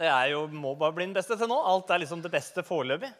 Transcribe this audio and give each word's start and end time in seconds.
Er 0.00 0.30
jo, 0.32 0.46
må 0.48 0.72
bare 0.80 0.96
bli 0.96 1.04
den 1.04 1.16
beste 1.16 1.36
til 1.36 1.50
nå. 1.50 1.58
Alt 1.68 1.90
er 1.92 2.00
liksom 2.00 2.22
det 2.24 2.32
beste 2.32 2.64
foreløpig. 2.64 3.10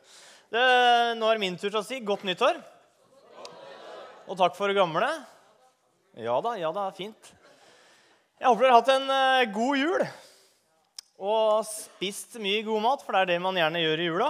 Nå 0.51 1.27
er 1.29 1.37
det 1.37 1.43
min 1.43 1.59
tur 1.61 1.69
til 1.69 1.83
å 1.83 1.85
si 1.87 2.01
godt 2.01 2.25
nyttår. 2.27 2.57
Og 4.31 4.39
takk 4.39 4.57
for 4.57 4.71
det 4.71 4.79
gamle. 4.79 5.11
Ja 6.19 6.41
da, 6.43 6.57
ja 6.59 6.73
da, 6.75 6.89
fint. 6.95 7.33
Jeg 8.41 8.49
håper 8.49 8.65
dere 8.65 8.73
har 8.73 8.81
hatt 8.81 8.91
en 8.95 9.11
eh, 9.13 9.53
god 9.53 9.77
jul 9.77 10.03
og 11.21 11.67
spist 11.69 12.39
mye 12.41 12.63
god 12.65 12.81
mat, 12.81 13.03
for 13.05 13.13
det 13.13 13.21
er 13.21 13.29
det 13.35 13.43
man 13.45 13.59
gjerne 13.59 13.83
gjør 13.83 14.01
i 14.01 14.07
jula. 14.07 14.29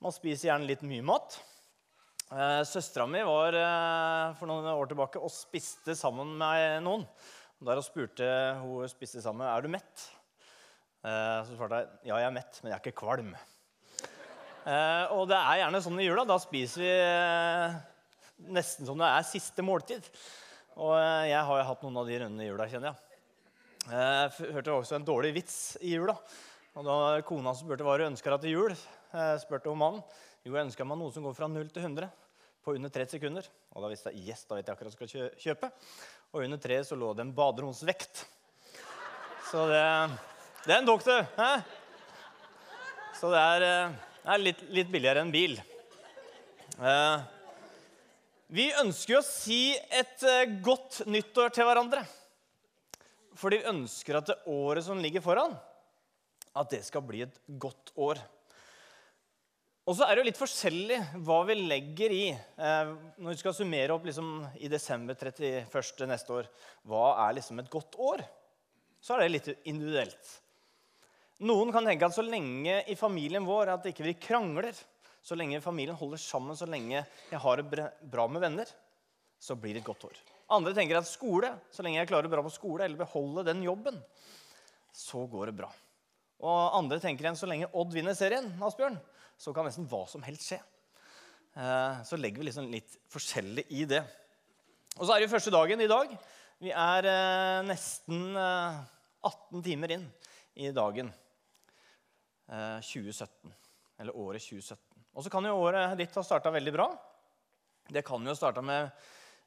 Man 0.00 0.14
spiser 0.14 0.48
gjerne 0.48 0.68
litt 0.70 0.84
mye 0.88 1.04
mat. 1.04 1.36
Eh, 2.32 2.62
Søstera 2.64 3.04
mi 3.10 3.20
var 3.28 3.58
eh, 3.58 4.38
for 4.38 4.48
noen 4.48 4.70
år 4.72 4.88
tilbake 4.88 5.20
og 5.20 5.34
spiste 5.34 5.92
sammen 5.98 6.32
med 6.40 6.80
noen. 6.86 7.04
Der 7.60 7.76
hun 7.76 7.84
spurte 7.84 8.30
hun 8.62 8.88
spiste 8.88 9.20
sammen 9.20 9.44
er 9.44 9.66
du 9.66 9.68
mett. 9.76 10.08
Eh, 10.98 11.40
så 11.46 11.54
svarte 11.54 11.78
jeg 11.78 12.10
ja, 12.10 12.16
jeg 12.18 12.26
er 12.26 12.34
mett, 12.34 12.58
men 12.62 12.72
jeg 12.72 12.76
er 12.76 12.82
ikke 12.82 13.00
kvalm. 13.04 13.30
Eh, 14.68 15.04
og 15.14 15.28
det 15.30 15.38
er 15.38 15.60
gjerne 15.60 15.80
sånn 15.84 16.00
i 16.02 16.08
jula. 16.08 16.24
Da 16.26 16.38
spiser 16.42 16.82
vi 16.82 16.90
eh, 16.90 17.76
nesten 18.56 18.88
som 18.88 18.98
det 18.98 19.10
er 19.14 19.28
siste 19.28 19.64
måltid. 19.66 20.08
Og 20.78 20.94
jeg 21.26 21.42
har 21.48 21.60
jo 21.60 21.66
hatt 21.70 21.84
noen 21.84 22.00
av 22.02 22.10
de 22.10 22.18
rundene 22.22 22.44
i 22.46 22.50
jula, 22.50 22.66
kjenner 22.70 22.92
jeg. 22.92 23.04
Jeg 23.88 24.52
hørte 24.54 24.74
også 24.74 24.98
en 24.98 25.06
dårlig 25.06 25.32
vits 25.38 25.58
i 25.82 25.94
jula. 25.96 26.14
Og 26.78 26.86
da 26.86 26.96
kona 27.26 27.54
spurte 27.58 27.86
hva 27.86 27.96
hun 27.96 28.12
ønsker 28.12 28.34
deg 28.34 28.44
til 28.44 28.54
jul, 28.54 28.74
spurte 29.42 29.72
hun 29.72 29.80
mannen. 29.80 30.04
Jo, 30.46 30.52
jeg 30.54 30.68
ønsker 30.68 30.86
meg 30.86 31.00
noe 31.00 31.10
som 31.14 31.26
går 31.26 31.34
fra 31.34 31.48
0 31.50 31.72
til 31.74 31.82
100 31.82 32.06
på 32.62 32.76
under 32.78 32.92
30 32.94 33.16
sekunder. 33.16 33.48
Og 33.74 33.82
da 33.82 33.90
visste 33.90 34.12
jeg 34.14 34.30
yes, 34.30 34.44
da 34.46 34.58
vet 34.58 34.70
jeg 34.70 34.76
akkurat 34.76 34.94
hva 34.94 35.08
jeg 35.08 35.10
skal 35.10 35.42
kjøpe. 35.42 35.72
Og 36.30 36.44
under 36.44 36.62
treet 36.62 36.86
så 36.86 36.98
lå 37.00 37.10
det 37.16 37.24
en 37.26 37.34
baderomsvekt. 37.34 38.22
Så 39.50 39.64
det, 39.72 39.82
det 40.66 40.74
er 40.74 40.80
en 40.80 40.88
doktor. 40.88 41.26
Hæ? 41.38 41.50
Så 43.18 43.30
det 43.30 43.40
er, 43.40 43.64
eh, 43.66 44.30
er 44.30 44.40
litt, 44.42 44.62
litt 44.74 44.90
billigere 44.90 45.22
enn 45.22 45.32
bil. 45.34 45.56
Eh, 46.78 47.18
vi 48.54 48.68
ønsker 48.80 49.16
jo 49.16 49.20
å 49.22 49.26
si 49.26 49.74
et 49.74 50.24
eh, 50.26 50.56
godt 50.62 51.04
nyttår 51.06 51.50
til 51.54 51.68
hverandre. 51.68 52.02
Fordi 53.38 53.60
vi 53.60 53.70
ønsker 53.70 54.18
at 54.18 54.32
det 54.32 54.38
året 54.50 54.86
som 54.86 54.98
ligger 55.02 55.22
foran, 55.22 55.54
at 56.58 56.70
det 56.74 56.82
skal 56.86 57.06
bli 57.06 57.22
et 57.26 57.38
godt 57.46 57.94
år. 57.94 58.22
Og 59.86 59.94
så 59.96 60.04
er 60.04 60.14
det 60.14 60.22
jo 60.22 60.28
litt 60.28 60.40
forskjellig 60.42 60.98
hva 61.24 61.38
vi 61.48 61.54
legger 61.62 62.12
i 62.12 62.24
når 62.58 63.30
vi 63.30 63.38
skal 63.40 63.54
summere 63.56 63.94
opp 63.94 64.04
liksom, 64.04 64.42
i 64.60 64.68
desember 64.68 65.16
31. 65.16 66.02
neste 66.10 66.34
år. 66.34 66.50
Hva 66.84 67.14
er 67.24 67.38
liksom 67.38 67.62
et 67.62 67.70
godt 67.72 67.96
år? 67.96 68.26
Så 69.00 69.14
er 69.14 69.24
det 69.24 69.32
litt 69.32 69.48
individuelt. 69.70 70.34
Noen 71.46 71.70
kan 71.70 71.86
tenke 71.86 72.06
at 72.08 72.16
så 72.16 72.24
lenge 72.26 72.80
i 72.90 72.96
familien 72.98 73.44
vår 73.46 73.70
at 73.76 73.84
ikke 73.86 74.06
vi 74.08 74.14
krangler, 74.18 74.74
så 75.22 75.36
lenge 75.38 75.60
familien 75.62 75.96
holder 75.98 76.18
sammen, 76.18 76.56
så 76.58 76.66
lenge 76.66 76.98
jeg 77.30 77.40
har 77.42 77.60
det 77.60 77.68
bra- 78.10 78.28
med 78.30 78.42
venner, 78.42 78.66
så 79.38 79.54
blir 79.54 79.74
det 79.76 79.82
et 79.84 79.86
godt 79.86 80.08
år. 80.08 80.16
Andre 80.50 80.72
tenker 80.74 80.98
at 80.98 81.06
skole, 81.06 81.50
så 81.70 81.84
lenge 81.84 82.00
jeg 82.00 82.08
klarer 82.10 82.30
bra 82.32 82.42
på 82.42 82.50
skole 82.54 82.86
eller 82.86 82.98
beholder 82.98 83.44
den 83.52 83.62
jobben, 83.62 84.00
så 84.94 85.26
går 85.30 85.50
det 85.52 85.56
bra. 85.60 85.68
Og 86.42 86.74
andre 86.78 86.98
tenker 87.02 87.26
igjen 87.26 87.38
så 87.38 87.46
lenge 87.50 87.68
Odd 87.74 87.92
vinner 87.94 88.14
serien, 88.18 88.48
Asbjørn, 88.62 88.98
så 89.38 89.52
kan 89.54 89.66
nesten 89.68 89.86
hva 89.90 90.04
som 90.10 90.22
helst 90.26 90.48
skje. 90.48 90.58
Eh, 91.58 92.02
Så 92.06 92.18
legger 92.18 92.38
vi 92.42 92.48
liksom 92.48 92.70
litt 92.72 92.96
forskjellig 93.10 93.64
i 93.74 93.84
det. 93.90 94.02
Og 94.98 95.06
så 95.06 95.12
er 95.14 95.20
det 95.20 95.28
jo 95.28 95.34
første 95.36 95.50
dagen 95.54 95.80
i 95.82 95.90
dag. 95.90 96.10
Vi 96.62 96.70
er 96.74 97.06
eh, 97.06 97.62
nesten 97.66 98.34
eh, 98.34 98.78
18 99.26 99.62
timer 99.66 99.94
inn 99.94 100.06
i 100.58 100.70
dagen 100.74 101.10
eh, 101.12 101.27
2017. 102.48 103.52
Eller 104.00 104.16
året 104.16 104.42
2017. 104.42 104.78
Og 105.18 105.24
så 105.24 105.30
kan 105.32 105.44
jo 105.44 105.56
året 105.58 105.96
ditt 105.98 106.14
ha 106.16 106.22
starta 106.24 106.52
veldig 106.54 106.72
bra. 106.74 106.88
Det 107.88 108.04
kan 108.06 108.22
jo 108.24 108.32
ha 108.32 108.38
starta 108.38 108.62
med 108.64 108.90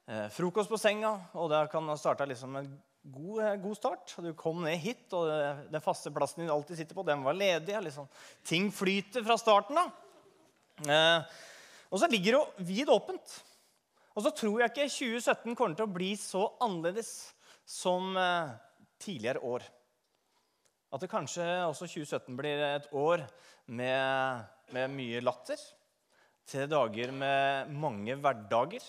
eh, 0.07 0.27
frokost 0.33 0.71
på 0.71 0.79
senga, 0.81 1.13
og 1.37 1.51
det 1.53 1.61
kan 1.71 1.87
ha 1.89 1.97
starta 1.97 2.27
liksom 2.29 2.57
en 2.59 2.71
god, 3.01 3.43
eh, 3.45 3.55
god 3.61 3.77
start. 3.77 4.15
Du 4.25 4.33
kom 4.37 4.63
ned 4.65 4.79
hit, 4.81 5.05
og 5.17 5.29
den 5.71 5.83
faste 5.83 6.11
plassen 6.13 6.45
du 6.45 6.53
alltid 6.53 6.81
sitter 6.81 6.97
på, 6.97 7.05
den 7.07 7.23
var 7.23 7.37
ledig. 7.37 7.77
Liksom. 7.87 8.09
Ting 8.43 8.71
flyter 8.75 9.23
fra 9.25 9.37
starten 9.39 9.79
av. 9.81 9.93
Eh, 10.87 11.39
og 11.91 11.99
så 11.99 12.09
ligger 12.11 12.35
det 12.35 12.39
jo 12.39 12.67
vid 12.71 12.91
åpent. 12.91 13.37
Og 14.15 14.25
så 14.25 14.31
tror 14.35 14.59
jeg 14.59 14.73
ikke 14.73 14.89
2017 14.91 15.55
kommer 15.55 15.77
til 15.77 15.87
å 15.87 15.93
bli 15.93 16.11
så 16.19 16.47
annerledes 16.63 17.31
som 17.67 18.11
eh, 18.19 18.51
tidligere 18.99 19.43
år. 19.47 19.63
At 20.91 21.03
det 21.03 21.11
kanskje 21.11 21.43
også 21.69 21.87
2017 21.87 22.35
blir 22.35 22.61
et 22.65 22.89
år 22.91 23.23
med, 23.71 24.49
med 24.75 24.91
mye 24.91 25.21
latter. 25.23 25.61
Til 26.51 26.67
dager 26.67 27.13
med 27.15 27.71
mange 27.71 28.17
hverdager. 28.19 28.83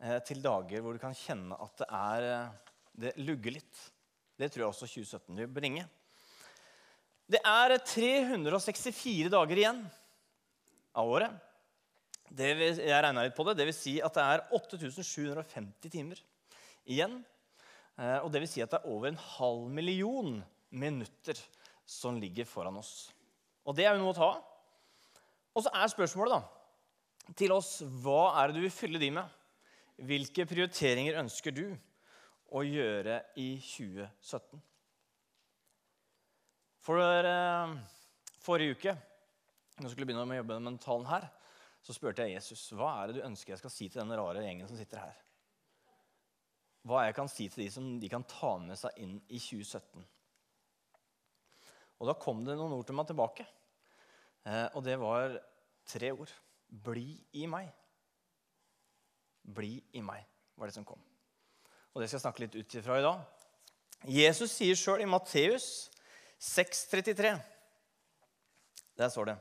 Eh, 0.00 0.18
til 0.28 0.42
dager 0.44 0.84
hvor 0.84 0.96
du 0.96 1.00
kan 1.00 1.16
kjenne 1.16 1.56
at 1.56 1.80
det 1.80 1.88
er 1.88 2.26
eh, 2.34 2.52
Det 3.00 3.14
lugger 3.24 3.56
litt. 3.56 3.80
Det 4.36 4.50
tror 4.50 4.66
jeg 4.66 4.74
også 4.74 4.88
2017 4.88 5.40
vil 5.40 5.50
bringe. 5.56 5.86
Det 7.30 7.40
er 7.46 7.76
364 7.78 9.30
dager 9.32 9.56
igjen 9.56 9.82
av 10.98 11.08
året. 11.08 11.32
Vil, 12.30 12.62
jeg 12.76 13.02
regna 13.02 13.24
litt 13.24 13.36
på 13.36 13.44
det. 13.48 13.56
Det 13.56 13.70
vil 13.70 13.76
si 13.76 13.96
at 14.04 14.16
det 14.16 14.24
er 14.34 14.46
8750 14.52 15.92
timer 15.96 16.20
igjen. 16.84 17.20
Eh, 17.96 18.18
Og 18.20 18.28
det 18.32 18.44
vil 18.44 18.52
si 18.52 18.60
at 18.60 18.72
det 18.72 18.82
er 18.82 18.90
over 18.92 19.08
en 19.08 19.22
halv 19.38 19.68
million 19.72 20.40
minutter 20.70 21.38
som 21.86 22.18
ligger 22.20 22.46
foran 22.48 22.78
oss. 22.80 23.10
Og 23.66 23.76
det 23.76 23.86
er 23.86 23.94
jo 23.94 24.04
noe 24.04 24.14
å 24.14 24.18
ta. 24.18 24.30
Og 25.54 25.66
så 25.66 25.72
er 25.74 25.90
spørsmålet 25.90 26.36
da, 26.36 27.34
til 27.36 27.52
oss 27.54 27.80
hva 28.02 28.32
er 28.40 28.50
det 28.50 28.58
du 28.60 28.64
vil 28.64 28.74
fylle 28.74 29.02
de 29.02 29.10
med? 29.14 29.38
Hvilke 30.00 30.46
prioriteringer 30.48 31.18
ønsker 31.20 31.54
du 31.54 31.64
å 32.56 32.62
gjøre 32.64 33.20
i 33.38 33.52
2017? 33.60 34.62
For 36.80 37.28
eh, 37.28 37.74
forrige 38.40 38.78
uke, 38.78 38.94
når 39.76 39.88
jeg 39.88 39.92
skulle 39.92 40.08
begynne 40.08 40.24
med 40.28 40.38
å 40.38 40.40
jobbe 40.40 40.56
med 40.56 40.70
mentalen 40.70 41.10
her, 41.10 41.26
så 41.84 41.96
spurte 41.96 42.24
jeg 42.24 42.38
Jesus 42.38 42.62
hva 42.76 42.94
er 43.00 43.10
det 43.10 43.18
du 43.18 43.26
ønsker 43.26 43.54
jeg 43.54 43.60
skal 43.62 43.72
si 43.72 43.88
til 43.88 44.02
den 44.02 44.16
rare 44.16 44.44
gjengen 44.44 44.68
som 44.68 44.78
sitter 44.78 45.02
her. 45.02 45.20
Hva 46.88 47.04
jeg 47.06 47.16
kan 47.16 47.28
si 47.28 47.48
til 47.52 47.64
de 47.64 47.68
som 47.72 47.86
de 48.00 48.08
kan 48.12 48.24
ta 48.28 48.54
med 48.60 48.78
seg 48.80 48.96
inn 49.00 49.18
i 49.28 49.40
2017. 49.40 50.04
Og 52.00 52.08
da 52.08 52.16
kom 52.16 52.40
det 52.46 52.56
noen 52.56 52.72
ord 52.78 52.86
til 52.88 52.96
meg 52.96 53.08
tilbake. 53.10 53.44
Eh, 54.48 54.66
og 54.72 54.84
det 54.86 54.96
var 55.00 55.36
tre 55.88 56.12
ord. 56.14 56.32
Bli 56.70 57.12
i 57.36 57.46
meg. 57.50 57.68
Bli 59.42 59.76
i 59.96 60.02
meg, 60.04 60.24
var 60.56 60.70
det 60.70 60.76
som 60.76 60.86
kom. 60.86 61.00
Og 61.92 62.00
det 62.00 62.08
skal 62.08 62.18
jeg 62.18 62.24
snakke 62.24 62.44
litt 62.44 62.56
ut 62.56 62.76
ifra 62.80 63.00
i 63.00 63.04
dag. 63.04 63.22
Jesus 64.08 64.54
sier 64.54 64.78
sjøl 64.78 65.02
i 65.04 65.08
Matteus 65.10 65.90
6,33 66.40 67.34
Der 68.96 69.10
står 69.12 69.28
det 69.28 69.36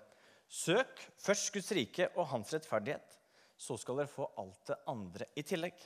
Søk 0.49 0.99
først 1.21 1.53
Guds 1.53 1.69
rike 1.77 2.09
og 2.17 2.27
hans 2.31 2.51
rettferdighet, 2.51 3.05
så 3.55 3.77
skal 3.77 4.01
dere 4.01 4.09
få 4.09 4.25
alt 4.41 4.71
det 4.71 4.79
andre 4.89 5.27
i 5.37 5.43
tillegg. 5.45 5.77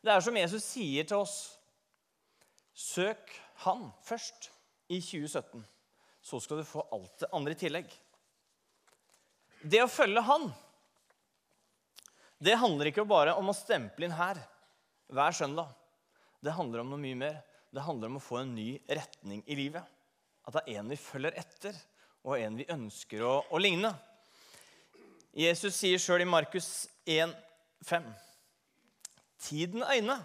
Det 0.00 0.14
er 0.14 0.24
som 0.24 0.38
Jesus 0.38 0.64
sier 0.64 1.04
til 1.04 1.20
oss. 1.20 1.36
Søk 2.72 3.34
Han 3.66 3.90
først 4.04 4.50
i 4.88 5.00
2017, 5.00 5.60
så 6.26 6.40
skal 6.42 6.58
du 6.58 6.66
få 6.66 6.82
alt 6.90 7.20
det 7.22 7.30
andre 7.36 7.54
i 7.54 7.58
tillegg. 7.60 7.90
Det 9.62 9.78
å 9.84 9.90
følge 9.90 10.24
Han, 10.26 10.48
det 12.42 12.58
handler 12.60 12.90
ikke 12.90 13.06
bare 13.08 13.34
om 13.38 13.48
å 13.48 13.56
stemple 13.56 14.08
inn 14.08 14.16
her 14.16 14.40
hver 15.14 15.36
søndag. 15.36 15.70
Det 16.42 16.52
handler 16.52 16.82
om 16.82 16.90
noe 16.92 17.00
mye 17.00 17.18
mer. 17.18 17.38
Det 17.72 17.84
handler 17.84 18.10
om 18.10 18.18
å 18.18 18.24
få 18.24 18.40
en 18.42 18.52
ny 18.56 18.74
retning 18.90 19.44
i 19.46 19.56
livet. 19.56 19.86
At 20.46 20.58
det 20.58 20.64
er 20.66 20.82
en 20.82 20.90
vi 20.92 20.98
følger 21.00 21.38
etter, 21.38 21.78
og 22.26 22.36
en 22.38 22.58
vi 22.58 22.68
ønsker 22.74 23.22
å, 23.24 23.32
å 23.48 23.62
ligne. 23.62 23.94
Jesus 25.36 25.78
sier 25.78 26.02
sjøl 26.02 26.26
i 26.26 26.28
Markus 26.28 26.88
1, 27.06 27.32
5. 27.86 28.10
Tiden 29.46 29.86
er 29.86 30.02
inne. 30.02 30.18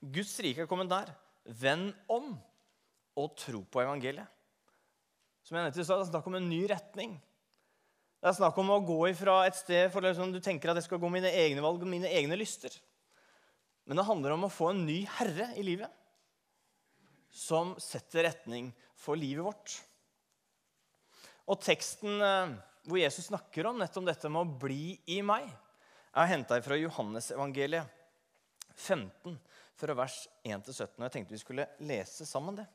Guds 0.00 0.36
rike 0.44 0.64
er 0.64 0.70
kommet 0.70 0.92
der. 0.92 1.10
Vend 1.48 1.96
om 2.12 2.34
og 3.16 3.36
tro 3.40 3.64
på 3.64 3.82
evangeliet. 3.82 4.35
Som 5.46 5.60
jeg 5.60 5.86
sa, 5.86 5.94
Det 5.94 6.08
er 6.08 6.10
snakk 6.10 6.26
om 6.26 6.38
en 6.40 6.48
ny 6.50 6.64
retning. 6.66 7.14
Det 8.18 8.30
er 8.32 8.34
snakk 8.34 8.56
om 8.58 8.72
å 8.74 8.82
gå 8.82 8.98
ifra 9.12 9.44
et 9.46 9.54
sted 9.54 9.92
for 9.94 10.02
liksom, 10.02 10.32
du 10.34 10.40
tenker 10.42 10.72
at 10.72 10.80
jeg 10.80 10.88
skal 10.88 10.98
gå 10.98 11.10
mine 11.12 11.30
egne 11.30 11.62
valg 11.62 11.84
og 11.84 11.90
mine 11.90 12.10
egne 12.10 12.38
lyster. 12.38 12.74
Men 13.86 14.00
det 14.00 14.08
handler 14.08 14.34
om 14.34 14.48
å 14.48 14.50
få 14.50 14.72
en 14.72 14.82
ny 14.88 15.04
herre 15.18 15.52
i 15.54 15.62
livet 15.62 15.92
som 17.30 17.74
setter 17.78 18.24
retning 18.26 18.72
for 18.98 19.18
livet 19.20 19.44
vårt. 19.44 19.76
Og 21.46 21.60
teksten 21.62 22.16
eh, 22.24 22.56
hvor 22.88 22.98
Jesus 22.98 23.28
snakker 23.28 23.68
om 23.68 23.78
nettopp 23.78 24.08
dette 24.08 24.30
med 24.32 24.42
å 24.42 24.58
bli 24.64 24.96
i 25.14 25.20
meg, 25.22 25.46
er 26.16 26.30
henta 26.32 26.58
fra 26.64 26.78
Johannesevangeliet 26.80 27.92
15, 28.72 29.36
fra 29.76 29.96
vers 30.00 30.16
1-17. 30.42 30.96
Og 30.96 31.06
jeg 31.06 31.14
tenkte 31.14 31.36
vi 31.36 31.42
skulle 31.44 31.68
lese 31.86 32.26
sammen 32.26 32.58
det. 32.58 32.66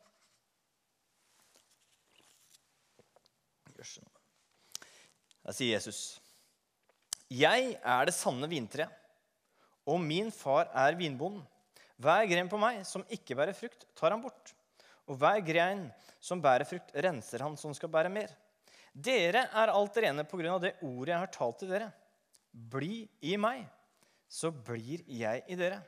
Spørsmål. 3.81 4.11
Da 5.41 5.53
sier 5.57 5.73
Jesus, 5.73 6.19
'Jeg 7.31 7.79
er 7.81 8.05
det 8.05 8.13
sanne 8.13 8.45
vintre, 8.45 8.85
og 9.87 9.97
min 9.99 10.29
far 10.29 10.69
er 10.69 10.93
vinbonden.' 10.93 11.47
'Hver 11.97 12.27
gren 12.29 12.49
på 12.49 12.59
meg 12.61 12.85
som 12.85 13.05
ikke 13.09 13.33
bærer 13.35 13.57
frukt, 13.57 13.87
tar 13.95 14.11
han 14.11 14.21
bort.' 14.21 14.53
'Og 15.07 15.17
hver 15.17 15.41
grein 15.41 15.91
som 16.19 16.41
bærer 16.41 16.65
frukt, 16.65 16.93
renser 16.93 17.41
han 17.41 17.57
som 17.57 17.73
skal 17.73 17.89
bære 17.89 18.13
mer.' 18.13 18.35
'Dere 18.93 19.49
er 19.49 19.73
alt 19.73 19.97
rene 19.97 20.23
på 20.29 20.37
grunn 20.37 20.53
av 20.53 20.61
det 20.61 20.75
ordet 20.83 21.15
jeg 21.15 21.23
har 21.23 21.33
talt 21.33 21.57
til 21.59 21.69
dere.' 21.73 21.91
'Bli 22.53 23.09
i 23.21 23.37
meg, 23.37 23.65
så 24.29 24.51
blir 24.51 25.01
jeg 25.07 25.43
i 25.47 25.55
dere.' 25.55 25.81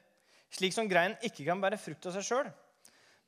Slik 0.50 0.74
som 0.74 0.90
greinen 0.90 1.18
ikke 1.22 1.46
kan 1.46 1.62
bære 1.62 1.78
frukt 1.78 2.06
av 2.10 2.14
seg 2.14 2.26
sjøl, 2.26 2.50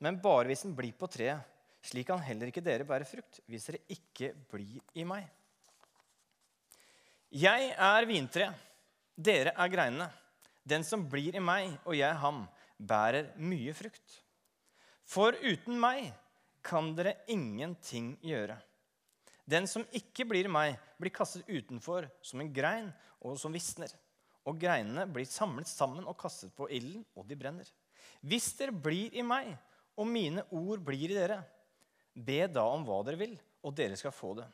men 0.00 0.18
bare 0.18 0.50
hvis 0.50 0.62
den 0.66 0.74
blir 0.74 0.92
på 0.92 1.06
treet. 1.06 1.38
Slik 1.86 2.08
kan 2.08 2.22
heller 2.24 2.50
ikke 2.50 2.64
dere 2.64 2.86
bære 2.88 3.06
frukt 3.06 3.40
hvis 3.46 3.68
dere 3.68 3.82
ikke 3.94 4.32
blir 4.50 4.82
i 4.98 5.04
meg. 5.06 5.26
Jeg 7.36 7.72
er 7.72 8.06
vintreet, 8.08 8.54
dere 9.14 9.52
er 9.54 9.70
greinene. 9.70 10.06
Den 10.66 10.82
som 10.86 11.04
blir 11.06 11.36
i 11.36 11.42
meg 11.42 11.76
og 11.84 11.94
jeg 11.94 12.18
ham, 12.22 12.44
bærer 12.76 13.30
mye 13.38 13.74
frukt. 13.76 14.20
For 15.06 15.36
uten 15.42 15.78
meg 15.78 16.10
kan 16.66 16.90
dere 16.98 17.20
ingenting 17.30 18.16
gjøre. 18.24 18.56
Den 19.46 19.68
som 19.70 19.86
ikke 19.94 20.26
blir 20.26 20.48
i 20.48 20.50
meg, 20.50 20.74
blir 20.98 21.14
kastet 21.14 21.46
utenfor 21.46 22.08
som 22.24 22.42
en 22.42 22.50
grein 22.50 22.90
og 23.22 23.38
som 23.38 23.54
visner. 23.54 23.92
Og 24.46 24.58
greinene 24.58 25.06
blir 25.10 25.26
samlet 25.30 25.70
sammen 25.70 26.06
og 26.06 26.18
kastet 26.18 26.50
på 26.54 26.66
ilden, 26.70 27.04
og 27.14 27.26
de 27.30 27.38
brenner. 27.38 27.68
Hvis 28.26 28.52
dere 28.58 28.74
blir 28.74 29.14
i 29.14 29.22
meg, 29.26 29.52
og 29.96 30.08
mine 30.10 30.42
ord 30.54 30.82
blir 30.84 31.10
i 31.10 31.14
dere, 31.14 31.40
be 32.16 32.46
da 32.48 32.64
om 32.72 32.84
hva 32.86 33.02
dere 33.06 33.20
vil, 33.20 33.34
og 33.66 33.74
dere 33.76 33.98
skal 33.98 34.14
få 34.14 34.32
det. 34.38 34.46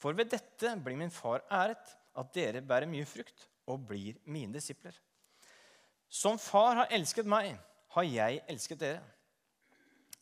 For 0.00 0.16
ved 0.16 0.32
dette 0.32 0.74
blir 0.84 0.98
min 0.98 1.12
far 1.12 1.44
æret, 1.52 1.84
at 2.14 2.30
dere 2.34 2.62
bærer 2.62 2.88
mye 2.90 3.06
frukt 3.08 3.48
og 3.70 3.86
blir 3.88 4.18
mine 4.30 4.54
disipler. 4.54 4.94
Som 6.08 6.38
far 6.38 6.78
har 6.78 6.92
elsket 6.94 7.26
meg, 7.26 7.56
har 7.94 8.06
jeg 8.06 8.42
elsket 8.50 8.80
dere. 8.80 9.02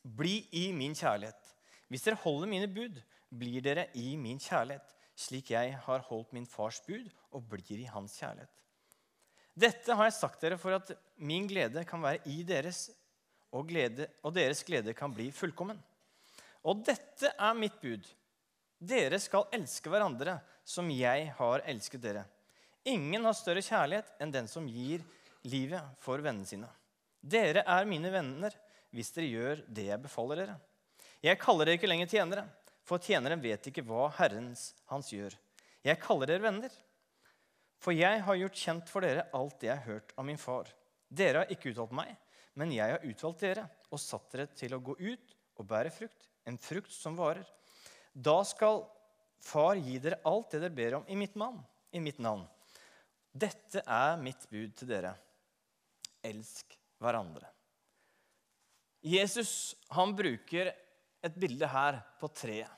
Bli 0.03 0.41
i 0.57 0.71
min 0.75 0.95
kjærlighet. 0.97 1.39
Hvis 1.93 2.07
dere 2.07 2.21
holder 2.23 2.49
mine 2.49 2.69
bud, 2.73 2.97
blir 3.29 3.65
dere 3.65 3.87
i 3.99 4.15
min 4.17 4.41
kjærlighet, 4.41 4.89
slik 5.17 5.53
jeg 5.53 5.77
har 5.85 6.05
holdt 6.09 6.33
min 6.33 6.49
fars 6.49 6.81
bud 6.87 7.11
og 7.33 7.45
blir 7.53 7.79
i 7.79 7.89
hans 7.93 8.17
kjærlighet. 8.21 8.51
Dette 9.53 9.93
har 9.93 10.09
jeg 10.09 10.17
sagt 10.17 10.41
dere 10.41 10.57
for 10.61 10.73
at 10.73 10.95
min 11.21 11.47
glede 11.49 11.85
kan 11.89 12.01
være 12.03 12.23
i 12.33 12.41
deres, 12.49 12.87
og, 13.53 13.67
glede, 13.69 14.09
og 14.25 14.33
deres 14.35 14.65
glede 14.65 14.95
kan 14.97 15.13
bli 15.13 15.29
fullkommen. 15.31 15.77
Og 16.69 16.83
dette 16.87 17.33
er 17.33 17.59
mitt 17.59 17.79
bud. 17.83 18.05
Dere 18.79 19.19
skal 19.23 19.49
elske 19.55 19.91
hverandre 19.91 20.39
som 20.67 20.91
jeg 20.91 21.31
har 21.39 21.65
elsket 21.71 22.03
dere. 22.03 22.25
Ingen 22.89 23.27
har 23.27 23.37
større 23.39 23.63
kjærlighet 23.63 24.11
enn 24.23 24.35
den 24.35 24.49
som 24.51 24.67
gir 24.67 25.03
livet 25.47 26.03
for 26.03 26.23
vennene 26.23 26.47
sine. 26.47 26.71
Dere 27.23 27.63
er 27.67 27.87
mine 27.87 28.11
venner 28.11 28.55
hvis 28.93 29.13
dere 29.15 29.31
gjør 29.31 29.63
det 29.71 29.87
jeg 29.89 30.03
befaler 30.03 30.43
dere. 30.43 30.57
Jeg 31.23 31.39
kaller 31.39 31.69
dere 31.69 31.79
ikke 31.79 31.91
lenger 31.91 32.11
tjenere, 32.11 32.47
for 32.83 33.03
tjeneren 33.03 33.43
vet 33.43 33.69
ikke 33.71 33.85
hva 33.87 34.09
Herrens 34.19 34.73
hans 34.91 35.13
gjør. 35.15 35.37
Jeg 35.87 36.01
kaller 36.03 36.31
dere 36.31 36.47
venner. 36.47 36.73
For 37.83 37.95
jeg 37.95 38.23
har 38.23 38.39
gjort 38.39 38.59
kjent 38.59 38.91
for 38.91 39.03
dere 39.03 39.29
alt 39.35 39.59
det 39.63 39.71
jeg 39.71 39.79
har 39.79 39.89
hørt 39.95 40.13
av 40.19 40.27
min 40.27 40.39
far. 40.39 40.69
Dere 41.11 41.43
har 41.43 41.55
ikke 41.55 41.73
utvalgt 41.73 41.95
meg, 41.99 42.13
men 42.59 42.75
jeg 42.75 42.95
har 42.95 43.07
utvalgt 43.07 43.43
dere 43.43 43.65
og 43.91 44.03
satt 44.03 44.29
dere 44.35 44.51
til 44.59 44.75
å 44.77 44.83
gå 44.83 44.95
ut 44.99 45.35
og 45.63 45.69
bære 45.71 45.93
frukt, 45.95 46.29
en 46.47 46.59
frukt 46.59 46.93
som 46.95 47.17
varer. 47.19 47.47
Da 48.13 48.43
skal 48.47 48.83
far 49.43 49.79
gi 49.79 49.97
dere 50.03 50.21
alt 50.29 50.53
det 50.53 50.63
dere 50.65 50.77
ber 50.77 50.99
om 51.01 51.09
i 51.09 51.17
mitt, 51.19 51.39
mann, 51.39 51.61
i 51.95 52.03
mitt 52.03 52.21
navn. 52.23 52.45
Dette 53.33 53.81
er 53.87 54.21
mitt 54.21 54.45
bud 54.51 54.75
til 54.77 54.91
dere. 54.91 55.15
Elsk 56.23 56.77
hverandre. 57.03 57.49
Jesus 59.03 59.75
han 59.91 60.13
bruker 60.15 60.71
et 61.23 61.39
bilde 61.39 61.67
her 61.67 61.99
på 62.21 62.29
treet, 62.35 62.71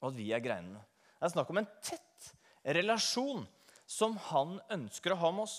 og 0.00 0.12
at 0.12 0.18
vi 0.18 0.30
er 0.32 0.44
greinene. 0.44 0.80
Det 1.16 1.26
er 1.26 1.34
snakk 1.34 1.50
om 1.52 1.60
en 1.60 1.68
tett 1.84 2.30
relasjon 2.76 3.44
som 3.86 4.16
han 4.30 4.56
ønsker 4.72 5.12
å 5.12 5.20
ha 5.20 5.32
med 5.34 5.46
oss. 5.46 5.58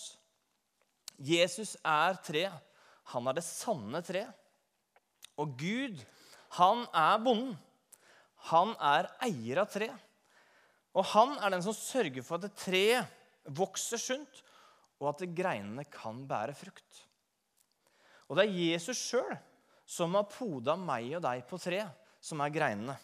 Jesus 1.18 1.76
er 1.86 2.18
tre. 2.26 2.48
Han 3.14 3.30
er 3.30 3.38
det 3.38 3.46
sanne 3.46 4.02
tre. 4.06 4.26
Og 5.42 5.54
Gud, 5.60 6.02
han 6.56 6.86
er 6.96 7.18
bonden. 7.24 7.56
Han 8.52 8.74
er 8.80 9.10
eier 9.26 9.64
av 9.64 9.72
tre. 9.72 9.90
Og 10.98 11.06
han 11.14 11.36
er 11.42 11.54
den 11.54 11.66
som 11.66 11.76
sørger 11.76 12.26
for 12.26 12.42
at 12.42 12.56
treet 12.58 13.14
vokser 13.58 14.02
sunt, 14.02 14.42
og 14.98 15.12
at 15.12 15.28
greinene 15.36 15.86
kan 15.92 16.24
bære 16.28 16.56
frukt. 16.58 17.04
Og 18.28 18.38
det 18.38 18.48
er 18.48 18.58
Jesus 18.72 19.00
sjøl 19.00 19.36
som 19.88 20.18
har 20.18 20.28
poda 20.32 20.76
meg 20.80 21.14
og 21.16 21.24
deg 21.24 21.46
på 21.48 21.60
treet, 21.62 21.92
som 22.20 22.42
er 22.44 22.52
greinene. 22.52 22.98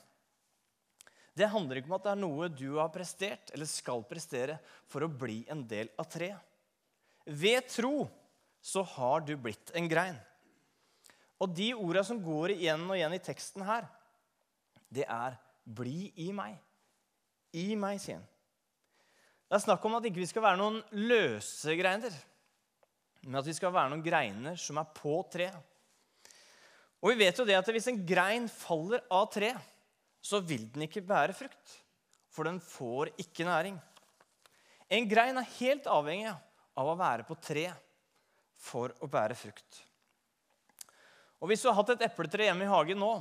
Det 1.33 1.49
handler 1.49 1.79
ikke 1.79 1.89
om 1.89 1.95
at 1.97 2.05
det 2.05 2.11
er 2.11 2.21
noe 2.21 2.49
du 2.51 2.67
har 2.75 2.91
prestert 2.93 3.53
eller 3.55 3.69
skal 3.69 4.03
prestere 4.05 4.59
for 4.89 5.05
å 5.05 5.09
bli 5.09 5.41
en 5.49 5.63
del 5.69 5.89
av 5.97 6.09
treet. 6.11 6.37
Ved 7.25 7.69
tro 7.71 8.03
så 8.63 8.83
har 8.95 9.23
du 9.25 9.33
blitt 9.39 9.71
en 9.77 9.87
grein. 9.89 10.17
Og 11.43 11.51
de 11.51 11.73
orda 11.75 12.05
som 12.07 12.21
går 12.23 12.55
igjen 12.55 12.85
og 12.87 12.95
igjen 12.95 13.15
i 13.17 13.23
teksten 13.23 13.65
her, 13.67 13.87
det 14.87 15.03
er 15.03 15.35
'bli 15.65 16.13
i 16.15 16.31
meg'. 16.31 16.59
I 17.53 17.75
meg, 17.75 17.99
sier 18.01 18.17
han. 18.17 18.27
Det 19.49 19.59
er 19.59 19.65
snakk 19.67 19.83
om 19.85 19.95
at 19.95 20.05
ikke 20.07 20.23
vi 20.23 20.25
skal 20.25 20.41
være 20.41 20.57
noen 20.57 20.79
løse 20.91 21.75
greiner, 21.77 22.13
men 23.21 23.35
at 23.37 23.45
vi 23.45 23.53
skal 23.53 23.73
være 23.73 23.91
noen 23.91 24.01
greiner 24.01 24.55
som 24.57 24.79
er 24.81 24.89
på 24.95 25.19
treet. 25.29 25.59
Og 27.03 27.11
vi 27.11 27.19
vet 27.19 27.37
jo 27.37 27.45
det 27.45 27.59
at 27.59 27.69
hvis 27.69 27.89
en 27.91 28.01
grein 28.07 28.47
faller 28.49 29.03
av 29.11 29.27
treet, 29.29 29.59
så 30.23 30.39
vil 30.39 30.69
den 30.71 30.87
ikke 30.87 31.03
bære 31.05 31.35
frukt, 31.35 31.77
for 32.31 32.47
den 32.47 32.61
får 32.63 33.11
ikke 33.19 33.45
næring. 33.45 33.77
En 34.89 35.09
grein 35.09 35.37
er 35.37 35.53
helt 35.59 35.85
avhengig 35.85 36.31
av 36.31 36.89
å 36.89 36.97
være 36.97 37.27
på 37.27 37.35
tre 37.43 37.67
for 38.55 38.95
å 39.03 39.09
bære 39.11 39.35
frukt. 39.35 39.83
Og 41.43 41.49
Hvis 41.51 41.63
du 41.63 41.67
har 41.67 41.75
hatt 41.75 41.91
et 41.91 42.05
epletre 42.07 42.47
hjemme 42.47 42.63
i 42.63 42.71
hagen 42.71 43.01
nå, 43.03 43.11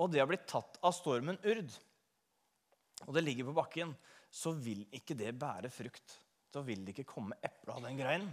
og 0.00 0.08
det 0.08 0.22
har 0.22 0.28
blitt 0.30 0.48
tatt 0.48 0.78
av 0.80 0.94
stormen 0.96 1.36
Urd, 1.44 1.74
og 3.04 3.12
det 3.12 3.22
ligger 3.26 3.50
på 3.50 3.56
bakken, 3.58 3.92
så 4.32 4.54
vil 4.56 4.86
ikke 4.96 5.16
det 5.18 5.34
bære 5.36 5.68
frukt. 5.72 6.14
Da 6.48 6.62
vil 6.64 6.86
det 6.86 6.94
ikke 6.94 7.10
komme 7.12 7.36
eple 7.44 7.74
av 7.76 7.84
den 7.84 8.00
greinen. 8.00 8.30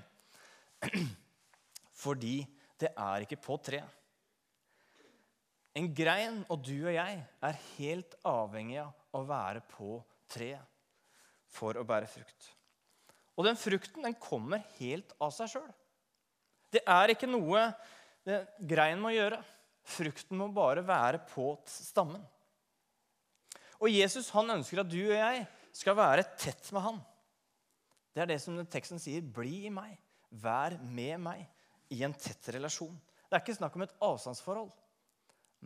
Fordi 2.03 2.39
det 2.79 2.93
er 2.93 3.25
ikke 3.25 3.39
på 3.41 3.57
treet. 3.67 3.97
En 5.77 5.91
grein 5.93 6.39
og 6.47 6.63
du 6.65 6.73
og 6.77 6.93
jeg 6.95 7.19
er 7.21 7.59
helt 7.75 8.15
avhengig 8.25 8.79
av 8.81 9.17
å 9.17 9.25
være 9.27 9.61
på 9.75 9.99
treet 10.31 10.63
for 11.51 11.77
å 11.77 11.85
bære 11.87 12.09
frukt. 12.09 12.47
Og 13.37 13.45
den 13.45 13.59
frukten 13.59 14.07
den 14.07 14.15
kommer 14.17 14.63
helt 14.79 15.11
av 15.21 15.35
seg 15.35 15.51
sjøl. 15.51 15.69
Det 16.73 16.81
er 16.87 17.13
ikke 17.13 17.29
noe 17.29 17.67
det 18.27 18.41
greien 18.69 18.99
må 19.01 19.13
gjøre. 19.15 19.39
Frukten 19.87 20.39
må 20.39 20.49
bare 20.51 20.83
være 20.85 21.21
på 21.31 21.53
stammen. 21.71 22.23
Og 23.77 23.93
Jesus 23.93 24.31
han 24.33 24.57
ønsker 24.57 24.81
at 24.81 24.89
du 24.91 24.99
og 24.99 25.15
jeg 25.15 25.45
skal 25.75 25.95
være 25.95 26.25
tett 26.39 26.71
med 26.75 26.83
han. 26.83 26.97
Det 28.11 28.23
er 28.23 28.31
det 28.33 28.41
som 28.43 28.57
teksten 28.67 28.99
sier. 28.99 29.21
Bli 29.21 29.67
i 29.69 29.73
meg. 29.73 29.95
Vær 30.29 30.75
med 30.81 31.21
meg 31.23 31.45
i 31.93 32.01
en 32.03 32.15
tett 32.17 32.49
relasjon. 32.51 32.97
Det 33.27 33.37
er 33.37 33.43
ikke 33.43 33.59
snakk 33.59 33.77
om 33.77 33.85
et 33.85 33.95
avstandsforhold 34.03 34.73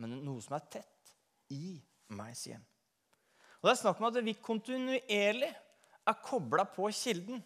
men 0.00 0.18
noe 0.24 0.42
som 0.42 0.56
er 0.56 0.68
tett 0.72 1.12
i 1.52 1.76
meg, 2.16 2.34
sier 2.36 2.58
han. 2.58 2.66
Og 3.60 3.68
Det 3.68 3.72
er 3.74 3.80
snakk 3.84 4.00
om 4.00 4.08
at 4.08 4.18
vi 4.24 4.34
kontinuerlig 4.34 5.50
er 5.52 6.22
kobla 6.24 6.64
på 6.66 6.88
kilden. 6.96 7.42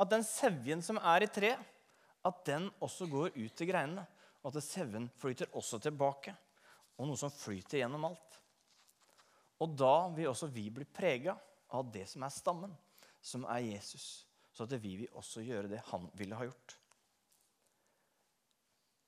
At 0.00 0.12
den 0.12 0.24
sevjen 0.24 0.82
som 0.84 1.00
er 1.00 1.26
i 1.26 1.30
treet, 1.30 1.60
at 2.20 2.42
den 2.46 2.68
også 2.84 3.08
går 3.10 3.32
ut 3.34 3.54
til 3.56 3.70
greinene. 3.70 4.04
Og 4.40 4.54
at 4.54 4.64
sevjen 4.64 5.08
flyter 5.20 5.50
også 5.58 5.80
tilbake. 5.82 6.34
Og 7.00 7.08
noe 7.08 7.20
som 7.20 7.32
flyter 7.32 7.80
gjennom 7.82 8.08
alt. 8.10 8.40
Og 9.60 9.76
da 9.76 10.08
vil 10.16 10.30
også 10.30 10.48
vi 10.52 10.68
bli 10.72 10.86
prega 10.88 11.34
av 11.76 11.88
det 11.92 12.06
som 12.08 12.24
er 12.24 12.32
stammen, 12.32 12.72
som 13.20 13.44
er 13.48 13.64
Jesus. 13.66 14.26
Så 14.52 14.64
at 14.64 14.74
vi 14.82 14.96
vil 15.02 15.18
også 15.18 15.44
gjøre 15.44 15.70
det 15.70 15.82
han 15.90 16.08
ville 16.18 16.36
ha 16.38 16.46
gjort. 16.48 16.76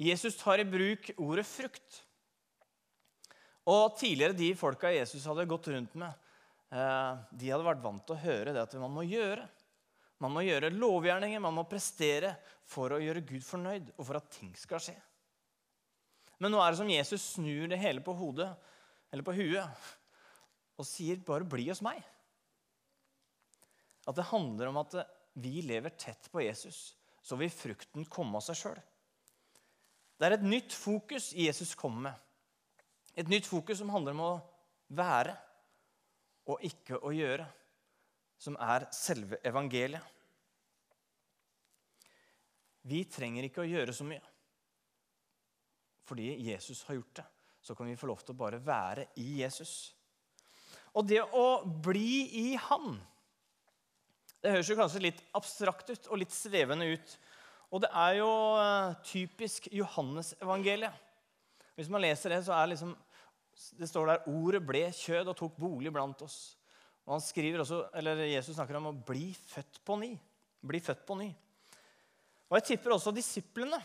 Jesus 0.02 0.36
tar 0.40 0.60
i 0.60 0.66
bruk 0.68 1.12
ordet 1.20 1.46
frukt. 1.46 2.02
Og 3.70 3.96
tidligere 3.98 4.36
de 4.36 4.50
folka 4.58 4.90
Jesus 4.90 5.24
hadde 5.28 5.46
gått 5.46 5.68
rundt 5.70 5.94
med, 6.00 6.12
eh, 6.74 7.12
de 7.30 7.50
hadde 7.52 7.66
vært 7.66 7.84
vant 7.84 8.04
til 8.06 8.16
å 8.16 8.24
høre 8.24 8.54
det 8.54 8.62
at 8.64 8.74
man 8.80 8.94
må 8.94 9.04
gjøre. 9.06 9.46
Man 10.22 10.34
må 10.34 10.42
gjøre 10.46 10.72
lovgjerninger, 10.74 11.40
man 11.42 11.54
må 11.54 11.64
prestere 11.68 12.36
for 12.66 12.94
å 12.94 13.00
gjøre 13.02 13.24
Gud 13.26 13.42
fornøyd 13.42 13.92
og 13.96 14.06
for 14.06 14.18
at 14.18 14.30
ting 14.30 14.52
skal 14.58 14.82
skje. 14.82 14.96
Men 16.42 16.50
nå 16.50 16.58
er 16.58 16.72
det 16.72 16.80
som 16.80 16.90
Jesus 16.90 17.24
snur 17.36 17.68
det 17.70 17.78
hele 17.78 18.02
på 18.02 18.14
hodet, 18.18 18.50
eller 19.14 19.22
på 19.22 19.34
huet 19.36 19.90
og 20.80 20.88
sier 20.88 21.20
bare 21.22 21.46
'bli 21.46 21.68
hos 21.68 21.82
meg'. 21.84 22.02
At 24.08 24.16
det 24.16 24.30
handler 24.32 24.68
om 24.68 24.80
at 24.80 24.96
vi 25.34 25.60
lever 25.62 25.94
tett 25.94 26.26
på 26.32 26.42
Jesus, 26.42 26.96
så 27.22 27.36
vil 27.38 27.50
frukten 27.50 28.04
komme 28.04 28.36
av 28.36 28.42
seg 28.42 28.58
sjøl. 28.58 28.80
Det 30.18 30.26
er 30.26 30.34
et 30.34 30.42
nytt 30.42 30.72
fokus 30.74 31.32
Jesus 31.32 31.74
kommer 31.74 32.10
med. 32.10 32.14
Et 33.14 33.28
nytt 33.28 33.46
fokus 33.46 33.78
som 33.78 33.92
handler 33.92 34.16
om 34.16 34.20
å 34.20 34.42
være 34.88 35.36
og 36.50 36.64
ikke 36.66 36.98
å 36.98 37.12
gjøre, 37.14 37.46
som 38.38 38.56
er 38.58 38.88
selve 38.90 39.38
evangeliet. 39.44 40.02
Vi 42.82 43.04
trenger 43.04 43.46
ikke 43.46 43.62
å 43.62 43.70
gjøre 43.70 43.94
så 43.94 44.04
mye. 44.04 44.31
Fordi 46.12 46.34
Jesus 46.44 46.82
har 46.84 46.98
gjort 46.98 47.22
det, 47.22 47.24
så 47.64 47.74
kan 47.74 47.86
vi 47.88 47.96
få 47.96 48.10
lov 48.10 48.18
til 48.20 48.34
å 48.34 48.36
bare 48.36 48.58
være 48.60 49.06
i 49.16 49.38
Jesus. 49.38 49.94
Og 50.92 51.06
det 51.08 51.22
å 51.24 51.62
bli 51.64 52.26
i 52.36 52.48
Han 52.68 52.98
Det 54.42 54.50
høres 54.52 54.68
jo 54.68 54.76
kanskje 54.76 55.00
litt 55.06 55.22
abstrakt 55.38 55.88
ut 55.88 56.08
og 56.10 56.20
litt 56.20 56.34
svevende 56.34 56.90
ut. 56.90 57.14
Og 57.72 57.80
det 57.84 57.88
er 57.96 58.16
jo 58.18 58.28
eh, 58.58 58.96
typisk 59.06 59.70
Johannes-evangeliet. 59.72 60.98
Hvis 61.78 61.88
man 61.88 62.02
leser 62.04 62.34
det, 62.34 62.42
så 62.44 62.58
er 62.58 62.72
liksom, 62.74 62.92
det 63.78 63.88
står 63.88 64.10
der 64.10 64.28
'Ordet 64.28 64.60
ble 64.66 64.82
kjød 64.98 65.30
og 65.30 65.38
tok 65.38 65.56
bolig 65.62 65.94
blant 65.94 66.26
oss'. 66.26 66.58
Og 67.06 67.14
han 67.14 67.24
skriver 67.24 67.62
også, 67.62 67.86
eller 67.94 68.26
Jesus 68.26 68.58
snakker 68.58 68.76
om 68.76 68.90
å 68.90 68.98
bli 69.06 69.30
født 69.32 69.80
på 69.86 69.96
ny. 70.02 70.12
Bli 70.60 70.82
født 70.82 71.06
på 71.06 71.16
ny. 71.22 71.30
Og 72.50 72.58
jeg 72.58 72.74
tipper 72.74 72.98
også 72.98 73.14
disiplene 73.16 73.80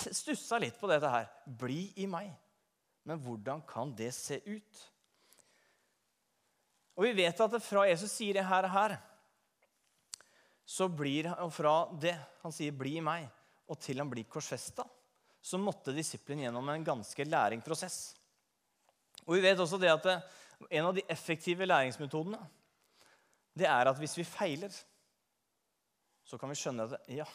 stussa 0.00 0.58
litt 0.58 0.78
på 0.80 0.88
dette 0.90 1.10
her. 1.10 1.28
Bli 1.46 1.92
i 2.02 2.08
meg. 2.10 2.32
Men 3.04 3.20
hvordan 3.20 3.62
kan 3.68 3.92
det 3.96 4.12
se 4.16 4.40
ut? 4.46 4.82
Og 6.94 7.08
vi 7.08 7.14
vet 7.18 7.40
at 7.42 7.56
fra 7.62 7.84
Jesus 7.88 8.12
sier 8.14 8.38
det 8.38 8.46
her, 8.46 8.68
her, 8.70 8.96
så 10.64 10.88
blir 10.88 11.28
han 11.32 11.52
fra 11.52 11.74
det 12.00 12.14
han 12.42 12.52
sier 12.54 12.72
'bli 12.72 12.96
i 12.96 13.04
meg', 13.04 13.28
og 13.68 13.78
til 13.80 13.98
han 13.98 14.10
blir 14.10 14.24
korsfesta, 14.24 14.84
så 15.40 15.58
måtte 15.58 15.92
disippelen 15.92 16.46
gjennom 16.46 16.68
en 16.68 16.84
ganske 16.84 17.24
læringsprosess. 17.24 18.14
Og 19.26 19.34
vi 19.34 19.40
vet 19.44 19.58
også 19.58 19.80
det 19.80 19.90
at 19.92 20.02
det, 20.02 20.22
en 20.70 20.86
av 20.86 20.94
de 20.94 21.02
effektive 21.08 21.66
læringsmetodene 21.66 22.40
det 23.54 23.66
er 23.70 23.86
at 23.86 23.98
hvis 23.98 24.16
vi 24.18 24.26
feiler, 24.26 24.72
så 26.24 26.38
kan 26.38 26.50
vi 26.50 26.58
skjønne 26.58 26.88
at 26.88 27.10
ja, 27.12 27.26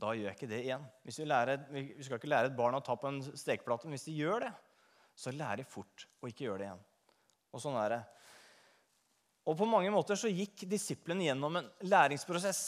da 0.00 0.14
gjør 0.16 0.30
jeg 0.30 0.38
ikke 0.38 0.50
det 0.50 0.60
igjen. 0.64 0.84
Lærer, 1.28 1.64
vi, 1.74 1.84
skal 2.04 2.20
ikke 2.20 2.30
lære 2.30 2.50
et 2.50 2.56
barn 2.56 2.78
å 2.78 2.82
ta 2.84 2.96
på 2.96 3.10
en 3.10 3.20
stekeplate, 3.24 3.86
men 3.86 3.98
hvis 3.98 4.08
de 4.08 4.16
gjør 4.16 4.46
det, 4.46 4.52
så 5.18 5.32
lærer 5.34 5.60
de 5.60 5.68
fort 5.68 6.06
å 6.22 6.30
ikke 6.30 6.46
gjøre 6.46 6.62
det 6.62 6.68
igjen. 6.70 6.84
Og 7.50 7.62
sånn 7.62 7.78
er 7.80 7.96
det. 7.96 8.00
Og 9.50 9.56
på 9.58 9.68
mange 9.68 9.90
måter 9.92 10.18
så 10.18 10.30
gikk 10.30 10.64
disiplene 10.70 11.26
gjennom 11.26 11.58
en 11.60 11.68
læringsprosess. 11.84 12.62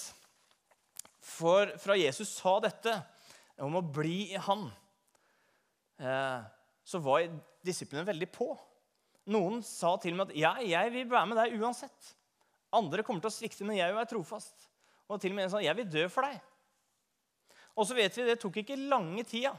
For 1.23 1.71
fra 1.81 1.97
Jesus 1.97 2.33
sa 2.35 2.57
dette 2.65 2.97
om 3.63 3.79
å 3.79 3.85
bli 3.85 4.33
i 4.33 4.41
Han, 4.43 4.67
eh, 6.03 6.43
så 6.83 7.01
var 7.01 7.29
disiplene 7.63 8.09
veldig 8.09 8.29
på. 8.35 8.51
Noen 9.31 9.61
sa 9.63 9.95
til 10.03 10.17
og 10.17 10.19
med 10.19 10.33
at 10.33 10.41
ja, 10.41 10.57
jeg 10.67 10.95
vil 10.97 11.11
være 11.13 11.31
med 11.31 11.39
deg 11.39 11.61
uansett. 11.63 12.15
Andre 12.75 13.05
kommer 13.07 13.23
til 13.23 13.31
å 13.31 13.37
svikte, 13.37 13.65
men 13.69 13.79
jeg 13.79 13.93
vil 13.93 14.01
være 14.01 14.11
trofast. 14.17 14.67
Og 15.07 15.21
til 15.23 15.31
og 15.31 15.39
med 15.39 15.47
en 15.47 15.53
sa 15.53 15.63
jeg 15.63 15.79
vil 15.79 15.93
dø 15.93 16.09
for 16.11 16.27
deg. 16.27 16.41
Og 17.77 17.89
så 17.89 17.97
vet 17.97 18.17
vi, 18.17 18.27
Det 18.29 18.41
tok 18.41 18.61
ikke 18.63 18.77
lange 18.77 19.25
tida 19.25 19.55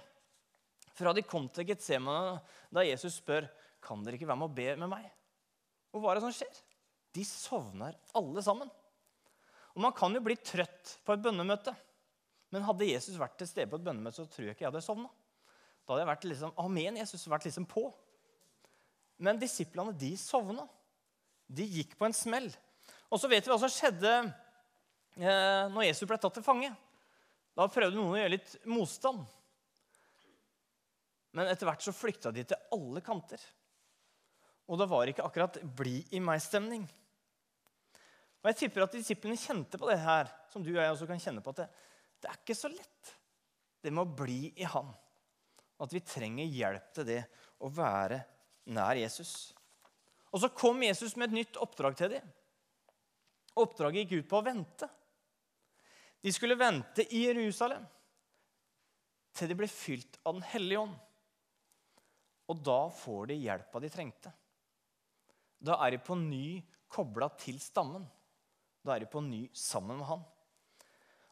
fra 0.94 1.14
de 1.14 1.24
kom 1.26 1.48
til 1.50 1.66
Getsemane, 1.66 2.38
da 2.70 2.84
Jesus 2.86 3.18
spør 3.18 3.48
kan 3.84 4.04
dere 4.06 4.20
ikke 4.20 4.30
være 4.30 4.40
med 4.40 4.52
å 4.52 4.56
be 4.56 4.68
med 4.78 4.92
meg. 4.92 5.08
Og 5.94 6.02
hva 6.02 6.12
er 6.12 6.20
det 6.20 6.26
som 6.28 6.36
skjer? 6.36 6.60
De 7.14 7.26
sovner 7.28 7.98
alle 8.18 8.44
sammen. 8.46 8.70
Og 9.74 9.82
Man 9.82 9.96
kan 9.98 10.14
jo 10.14 10.22
bli 10.22 10.38
trøtt 10.38 11.00
på 11.06 11.16
et 11.16 11.24
bønnemøte. 11.24 11.74
Men 12.54 12.66
hadde 12.68 12.86
Jesus 12.86 13.18
vært 13.18 13.40
til 13.42 13.50
stede 13.50 13.70
på 13.72 13.80
et 13.80 13.86
bønnemøte, 13.86 14.22
så 14.22 14.30
tror 14.30 14.46
jeg 14.46 14.56
ikke 14.56 14.68
jeg 14.68 14.70
hadde 14.70 14.86
sovna. 14.86 15.10
Da 15.84 15.94
hadde 15.94 16.04
jeg 16.04 16.12
vært 16.12 16.28
liksom, 16.30 16.54
Amen, 16.62 17.00
Jesus 17.02 17.26
vært 17.30 17.48
liksom 17.50 17.66
på. 17.70 17.88
Men 19.18 19.42
disiplene 19.42 19.96
de 19.98 20.14
sovna. 20.22 20.68
De 21.50 21.66
gikk 21.66 21.98
på 21.98 22.06
en 22.08 22.16
smell. 22.16 22.52
Og 23.10 23.20
så 23.22 23.30
vet 23.30 23.46
vi 23.46 23.52
hva 23.52 23.60
som 23.62 23.72
skjedde 23.74 24.14
eh, 24.22 25.66
når 25.74 25.90
Jesus 25.90 26.08
ble 26.10 26.18
tatt 26.22 26.38
til 26.38 26.46
fange. 26.46 26.70
Da 27.54 27.70
prøvde 27.70 27.98
noen 27.98 28.16
å 28.16 28.20
gjøre 28.20 28.34
litt 28.34 28.56
motstand. 28.70 29.24
Men 31.34 31.50
etter 31.50 31.70
hvert 31.70 31.86
så 31.86 31.94
flykta 31.96 32.32
de 32.34 32.46
til 32.50 32.76
alle 32.76 33.02
kanter. 33.06 33.42
Og 34.70 34.80
det 34.80 34.88
var 34.90 35.10
ikke 35.10 35.26
akkurat 35.26 35.58
'bli 35.62 35.98
i 36.16 36.20
meg'-stemning. 36.20 36.86
Og 38.44 38.50
Jeg 38.50 38.60
tipper 38.60 38.84
at 38.84 38.92
disiplene 38.92 39.40
kjente 39.40 39.80
på 39.80 39.88
det 39.90 40.00
her, 40.00 40.28
som 40.52 40.64
du 40.64 40.72
og 40.74 40.82
jeg 40.82 40.92
også 40.92 41.08
kan 41.08 41.20
kjenne 41.20 41.42
på. 41.42 41.50
at 41.50 41.64
det, 41.64 41.70
det 42.22 42.30
er 42.30 42.40
ikke 42.42 42.56
så 42.56 42.68
lett, 42.68 43.16
det 43.82 43.92
med 43.92 44.04
å 44.04 44.16
bli 44.16 44.54
i 44.56 44.64
Han. 44.64 44.94
At 45.80 45.94
vi 45.94 46.00
trenger 46.00 46.46
hjelp 46.46 46.94
til 46.94 47.06
det 47.06 47.24
å 47.60 47.70
være 47.70 48.24
nær 48.66 48.96
Jesus. 48.96 49.54
Og 50.32 50.42
så 50.42 50.50
kom 50.50 50.84
Jesus 50.84 51.16
med 51.16 51.30
et 51.30 51.40
nytt 51.40 51.58
oppdrag 51.58 51.96
til 51.98 52.10
dem. 52.10 52.28
Oppdraget 53.56 54.04
gikk 54.04 54.24
ut 54.24 54.30
på 54.30 54.40
å 54.40 54.46
vente. 54.46 54.90
De 56.24 56.32
skulle 56.34 56.56
vente 56.56 57.04
i 57.12 57.26
Jerusalem 57.28 57.84
til 59.36 59.50
de 59.50 59.58
ble 59.58 59.68
fylt 59.68 60.20
av 60.24 60.38
Den 60.38 60.46
hellige 60.54 60.84
ånd. 60.86 60.94
Og 62.52 62.60
da 62.64 62.80
får 62.96 63.32
de 63.32 63.40
hjelpa 63.44 63.82
de 63.82 63.90
trengte. 63.92 64.32
Da 65.64 65.78
er 65.84 65.96
de 65.96 66.04
på 66.04 66.16
ny 66.20 66.62
kobla 66.92 67.28
til 67.40 67.60
stammen. 67.60 68.06
Da 68.84 68.96
er 68.96 69.04
de 69.04 69.10
på 69.12 69.24
ny 69.24 69.46
sammen 69.58 70.00
med 70.00 70.08
han. 70.08 70.24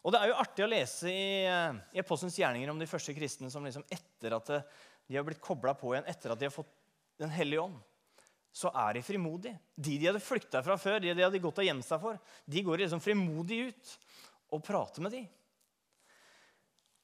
Og 0.01 0.11
Det 0.11 0.19
er 0.19 0.31
jo 0.31 0.39
artig 0.41 0.65
å 0.65 0.71
lese 0.71 1.11
i, 1.11 1.45
i 1.93 2.01
Apostelens 2.01 2.39
gjerninger 2.39 2.71
om 2.71 2.79
de 2.81 2.89
første 2.89 3.13
kristne 3.15 3.51
som 3.53 3.67
liksom 3.67 3.85
etter 3.91 4.35
at 4.35 4.51
de 5.07 5.17
har 5.19 5.27
blitt 5.27 5.43
kobla 5.43 5.75
på 5.77 5.93
igjen, 5.93 6.07
etter 6.09 6.33
at 6.33 6.39
de 6.39 6.49
har 6.49 6.55
fått 6.55 6.71
Den 7.21 7.29
hellige 7.29 7.61
ånd, 7.61 7.75
så 8.51 8.71
er 8.73 8.95
de 8.97 9.03
frimodige. 9.05 9.59
De 9.75 9.97
de 10.01 10.07
hadde 10.09 10.23
flykta 10.23 10.63
fra 10.65 10.73
før, 10.79 10.97
de 11.03 11.13
de 11.13 11.21
hadde 11.21 11.41
gått 11.43 11.59
og 11.61 11.67
gjemt 11.67 11.85
seg 11.85 12.01
for, 12.01 12.17
de 12.49 12.63
går 12.65 12.81
liksom 12.81 13.03
frimodig 13.03 13.59
ut 13.69 13.91
og 14.51 14.63
prate 14.63 15.03
med 15.03 15.15
dem. 15.15 15.29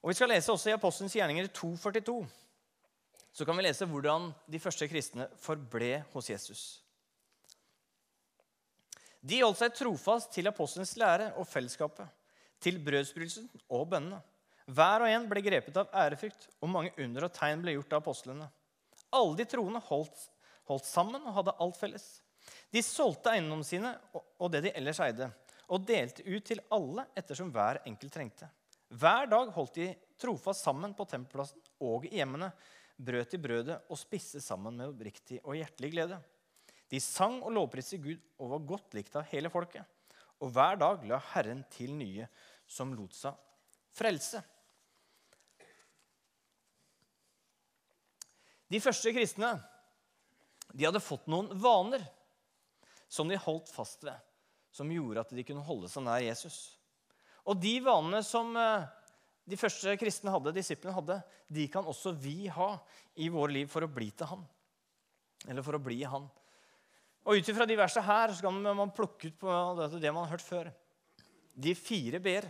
Og 0.04 0.12
Vi 0.12 0.18
skal 0.20 0.30
lese 0.30 0.52
også 0.52 0.70
i 0.70 0.76
Apostelens 0.76 1.16
gjerninger 1.18 1.48
2,42. 1.52 2.20
Så 3.34 3.46
kan 3.46 3.58
vi 3.58 3.66
lese 3.66 3.86
hvordan 3.86 4.32
de 4.50 4.60
første 4.60 4.88
kristne 4.90 5.28
forble 5.42 6.04
hos 6.14 6.30
Jesus. 6.30 6.62
De 9.22 9.42
holdt 9.42 9.60
seg 9.60 9.76
trofast 9.76 10.32
til 10.34 10.48
apostelens 10.48 10.96
lære 10.98 11.32
og 11.36 11.48
fellesskapet, 11.50 12.08
til 12.64 12.80
brødsbrytelsen 12.82 13.50
og 13.68 13.90
bønnene. 13.92 14.22
Hver 14.68 15.04
og 15.04 15.12
en 15.12 15.28
ble 15.30 15.42
grepet 15.44 15.78
av 15.80 15.92
ærefrykt, 15.96 16.48
og 16.62 16.72
mange 16.72 16.94
under 17.04 17.28
og 17.28 17.36
tegn 17.36 17.62
ble 17.64 17.76
gjort 17.76 17.94
av 17.94 18.02
apostlene. 18.04 18.48
Alle 19.16 19.38
de 19.40 19.46
troende 19.48 19.82
holdt, 19.88 20.24
holdt 20.68 20.88
sammen 20.88 21.24
og 21.24 21.36
hadde 21.40 21.56
alt 21.64 21.78
felles. 21.80 22.08
De 22.72 22.84
solgte 22.84 23.32
eiendommene 23.32 23.68
sine 23.68 23.94
og 24.14 24.52
det 24.52 24.66
de 24.66 24.74
ellers 24.76 25.00
eide, 25.04 25.30
og 25.68 25.84
delte 25.88 26.24
ut 26.24 26.46
til 26.48 26.62
alle 26.74 27.08
ettersom 27.18 27.52
hver 27.54 27.82
enkelt 27.88 28.14
trengte. 28.14 28.48
Hver 28.88 29.28
dag 29.28 29.52
holdt 29.56 29.80
de 29.80 29.90
trofast 30.20 30.64
sammen 30.64 30.94
på 30.96 31.06
tempelplassen 31.10 31.60
og 31.84 32.08
i 32.08 32.16
hjemmene, 32.18 32.50
brøt 32.98 33.34
de 33.34 33.40
brødet 33.42 33.78
og 33.92 34.00
spiste 34.00 34.42
sammen 34.42 34.78
med 34.80 34.90
oppriktig 34.90 35.42
og 35.44 35.58
hjertelig 35.60 35.92
glede. 35.94 36.18
De 36.88 37.00
sang 37.04 37.42
og 37.44 37.52
lovpriste 37.54 38.00
Gud 38.02 38.22
og 38.40 38.54
var 38.56 38.68
godt 38.72 38.96
likt 38.98 39.18
av 39.20 39.28
hele 39.30 39.52
folket. 39.54 39.84
Og 40.42 40.54
hver 40.56 40.80
dag 40.80 41.04
la 41.10 41.20
Herren 41.34 41.66
til 41.74 41.94
nye 41.98 42.28
som 42.70 42.94
lot 42.96 43.16
seg 43.18 43.36
frelse. 43.98 44.42
De 48.68 48.80
første 48.84 49.14
kristne 49.16 49.52
de 50.74 50.86
hadde 50.86 51.04
fått 51.04 51.30
noen 51.32 51.50
vaner 51.60 52.04
som 53.08 53.30
de 53.30 53.40
holdt 53.40 53.70
fast 53.72 54.04
ved, 54.04 54.16
som 54.74 54.92
gjorde 54.92 55.24
at 55.24 55.34
de 55.34 55.46
kunne 55.48 55.66
holde 55.66 55.90
seg 55.92 56.06
nær 56.06 56.24
Jesus. 56.24 56.78
Og 57.48 57.60
de 57.62 57.78
vanene 57.84 58.22
som 58.26 58.52
eh, 58.60 58.88
de 59.48 59.60
første 59.60 59.94
kristne 60.00 60.34
hadde, 60.34 60.56
disiplene 60.56 60.96
hadde, 60.98 61.22
de 61.48 61.68
kan 61.72 61.88
også 61.88 62.12
vi 62.20 62.50
ha 62.52 62.74
i 63.16 63.30
våre 63.32 63.56
liv 63.56 63.70
for 63.72 63.86
å 63.86 63.92
bli 63.92 64.10
til 64.12 64.28
Han. 64.34 64.44
Eller 65.48 65.64
for 65.64 65.78
å 65.78 65.84
bli 65.84 66.02
Han. 66.04 66.28
Og 67.28 67.40
Ut 67.40 67.52
ifra 67.52 67.68
de 67.68 67.78
versene 67.80 68.08
her 68.08 68.34
så 68.36 68.48
kan 68.48 68.60
man 68.66 68.94
plukke 68.96 69.32
ut 69.32 69.40
på 69.40 69.52
det 70.00 70.12
man 70.12 70.26
har 70.26 70.36
hørt 70.36 70.46
før. 70.48 70.70
De 71.56 71.74
fire 71.76 72.20
b-er. 72.24 72.50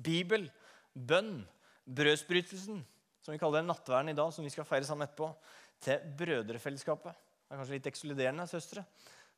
Bibel, 0.00 0.46
bønn, 0.94 1.40
brødsbrytelsen, 1.84 2.78
som 3.20 3.34
vi 3.34 3.40
kaller 3.40 3.64
nattverden 3.66 4.12
i 4.12 4.16
dag, 4.16 4.30
som 4.32 4.46
vi 4.46 4.52
skal 4.52 4.68
feire 4.68 4.86
sammen 4.88 5.04
etterpå, 5.08 5.28
til 5.82 6.04
brødrefellesskapet. 6.16 7.16
Det 7.16 7.52
er 7.52 7.60
kanskje 7.60 7.76
litt 7.76 7.88
ekskluderende, 7.90 8.46
søstre, 8.48 8.84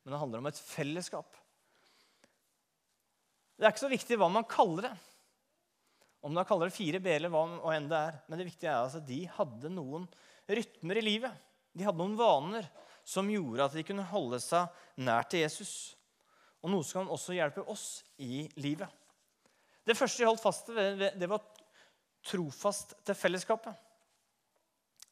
men 0.02 0.14
det 0.14 0.21
handler 0.21 0.42
om 0.42 0.50
et 0.50 0.61
fellesskap. 0.61 1.38
Det 3.62 3.69
er 3.69 3.76
ikke 3.76 3.85
så 3.85 3.92
viktig 3.92 4.16
hva 4.19 4.26
man 4.26 4.47
kaller 4.50 4.88
det. 4.88 4.97
Om 6.26 6.33
man 6.35 6.47
kaller 6.49 6.66
det 6.66 6.75
fire 6.75 6.99
b 6.99 7.12
eller 7.14 7.31
hva 7.31 7.45
enn 7.71 7.85
det 7.87 8.00
er. 8.09 8.16
Men 8.26 8.40
det 8.40 8.47
viktige 8.49 8.73
er 8.73 8.81
altså 8.81 8.99
at 8.99 9.07
de 9.07 9.21
hadde 9.37 9.71
noen 9.71 10.09
rytmer 10.50 10.99
i 10.99 11.04
livet. 11.07 11.37
De 11.71 11.87
hadde 11.87 12.02
noen 12.02 12.16
vaner 12.19 12.66
som 13.07 13.31
gjorde 13.31 13.69
at 13.69 13.76
de 13.78 13.85
kunne 13.87 14.09
holde 14.11 14.42
seg 14.42 14.83
nær 15.07 15.31
til 15.31 15.45
Jesus. 15.45 15.95
og 16.59 16.75
noe 16.75 16.83
som 16.83 17.04
kan 17.04 17.14
også 17.14 17.38
hjelpe 17.38 17.62
oss 17.71 18.02
i 18.19 18.49
livet. 18.59 18.90
Det 19.87 19.95
første 19.99 20.23
de 20.23 20.26
holdt 20.26 20.42
fast 20.42 20.69
ved, 20.75 21.07
det 21.14 21.31
var 21.31 21.47
trofast 22.26 22.99
til 23.07 23.19
fellesskapet. 23.19 23.78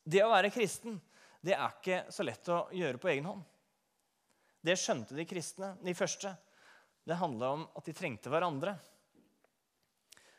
Det 0.03 0.27
å 0.27 0.31
være 0.35 0.51
kristen 0.51 0.99
det 1.39 1.55
er 1.55 1.71
ikke 1.79 2.05
så 2.11 2.27
lett 2.27 2.51
å 2.51 2.65
gjøre 2.75 2.99
på 2.99 3.15
egen 3.15 3.31
hånd. 3.31 3.43
Det 4.61 4.75
skjønte 4.75 5.15
de 5.15 5.25
kristne, 5.25 5.77
de 5.81 5.95
første. 5.95 6.35
Det 7.11 7.19
handla 7.19 7.49
om 7.57 7.63
at 7.75 7.89
de 7.89 7.93
trengte 7.97 8.31
hverandre. 8.31 8.77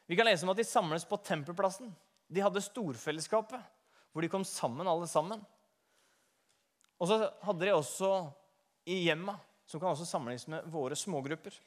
Vi 0.08 0.16
kan 0.16 0.24
lese 0.24 0.46
om 0.48 0.54
at 0.54 0.60
de 0.62 0.64
samles 0.64 1.04
på 1.04 1.18
tempelplassen. 1.20 1.90
De 2.32 2.40
hadde 2.40 2.64
storfellesskapet, 2.64 3.60
hvor 4.12 4.24
de 4.24 4.30
kom 4.32 4.46
sammen, 4.48 4.88
alle 4.88 5.10
sammen. 5.12 5.44
Og 6.96 7.12
så 7.12 7.18
hadde 7.44 7.68
de 7.68 7.76
også 7.76 8.14
i 8.88 9.02
hjemma, 9.02 9.36
som 9.68 9.84
kan 9.84 9.92
også 9.92 10.08
sammenlignes 10.08 10.48
med 10.48 10.72
våre 10.72 10.96
smågrupper. 10.96 11.60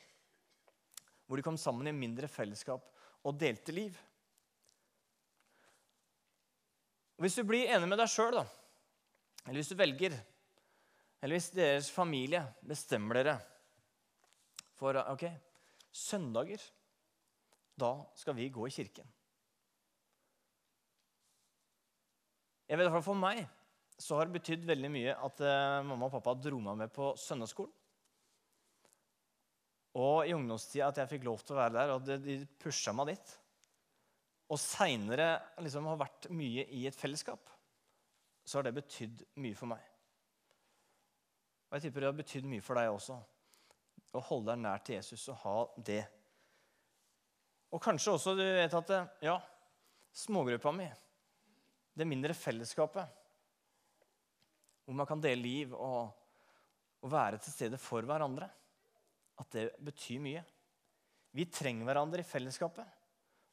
Hvor 1.28 1.36
de 1.36 1.44
kom 1.44 1.60
sammen 1.60 1.92
i 1.92 1.96
mindre 1.96 2.30
fellesskap 2.32 2.88
og 3.28 3.36
delte 3.44 3.76
liv. 3.76 4.00
Hvis 7.20 7.36
du 7.36 7.44
blir 7.44 7.68
enig 7.76 7.92
med 7.92 8.00
deg 8.00 8.08
sjøl, 8.08 8.40
eller 8.40 9.60
hvis 9.60 9.68
du 9.68 9.76
velger, 9.76 10.16
eller 11.20 11.36
hvis 11.36 11.52
deres 11.52 11.92
familie 11.92 12.46
bestemmer 12.64 13.20
dere 13.20 13.42
for 14.84 15.00
ok, 15.00 15.28
søndager 15.94 16.60
da 17.80 17.94
skal 18.18 18.36
vi 18.36 18.50
gå 18.52 18.66
i 18.68 18.74
kirken. 18.74 19.06
Jeg 22.68 22.80
vet 22.80 22.90
For 23.04 23.16
meg 23.16 23.44
så 24.00 24.18
har 24.18 24.26
det 24.26 24.40
betydd 24.40 24.66
veldig 24.66 24.90
mye 24.90 25.14
at 25.14 25.40
uh, 25.44 25.80
mamma 25.86 26.08
og 26.08 26.14
pappa 26.16 26.34
dro 26.36 26.58
meg 26.62 26.78
med 26.80 26.92
på 26.92 27.12
søndagsskolen. 27.20 27.72
Og 29.94 30.26
i 30.26 30.34
ungdomstida 30.34 30.88
at 30.90 30.98
jeg 30.98 31.12
fikk 31.12 31.26
lov 31.28 31.44
til 31.44 31.54
å 31.54 31.60
være 31.60 31.74
der, 31.76 31.92
og 31.94 32.08
de 32.26 32.40
pusha 32.58 32.90
meg 32.96 33.12
dit. 33.12 33.34
Og 34.50 34.58
seinere 34.58 35.28
liksom 35.62 35.86
har 35.86 36.00
vært 36.00 36.26
mye 36.34 36.64
i 36.74 36.82
et 36.90 36.98
fellesskap, 36.98 37.52
så 38.42 38.58
har 38.58 38.66
det 38.66 38.74
betydd 38.80 39.22
mye 39.44 39.54
for 39.54 39.70
meg. 39.70 39.84
Og 41.70 41.78
jeg 41.78 41.86
tipper 41.86 42.02
det 42.02 42.10
har 42.10 42.18
betydd 42.18 42.50
mye 42.50 42.64
for 42.64 42.80
deg 42.80 42.90
også. 42.90 43.20
Å 44.14 44.22
holde 44.22 44.52
deg 44.52 44.62
nær 44.62 44.82
til 44.86 44.98
Jesus 44.98 45.26
og 45.32 45.40
ha 45.42 45.56
det. 45.86 46.02
Og 47.74 47.82
kanskje 47.82 48.14
også 48.14 48.36
du 48.38 48.44
vet 48.44 48.76
at 48.78 48.92
ja, 49.24 49.38
smågruppa 50.14 50.70
mi 50.74 50.86
det 51.94 52.06
mindre 52.10 52.34
fellesskapet, 52.34 53.06
hvor 54.84 54.96
man 54.98 55.06
kan 55.06 55.22
dele 55.22 55.42
liv 55.42 55.74
og, 55.74 56.10
og 57.02 57.12
være 57.12 57.38
til 57.42 57.54
stede 57.54 57.78
for 57.78 58.06
hverandre, 58.06 58.48
at 59.38 59.54
det 59.54 59.68
betyr 59.82 60.22
mye. 60.22 60.42
Vi 61.34 61.46
trenger 61.50 61.86
hverandre 61.86 62.22
i 62.22 62.26
fellesskapet 62.26 62.86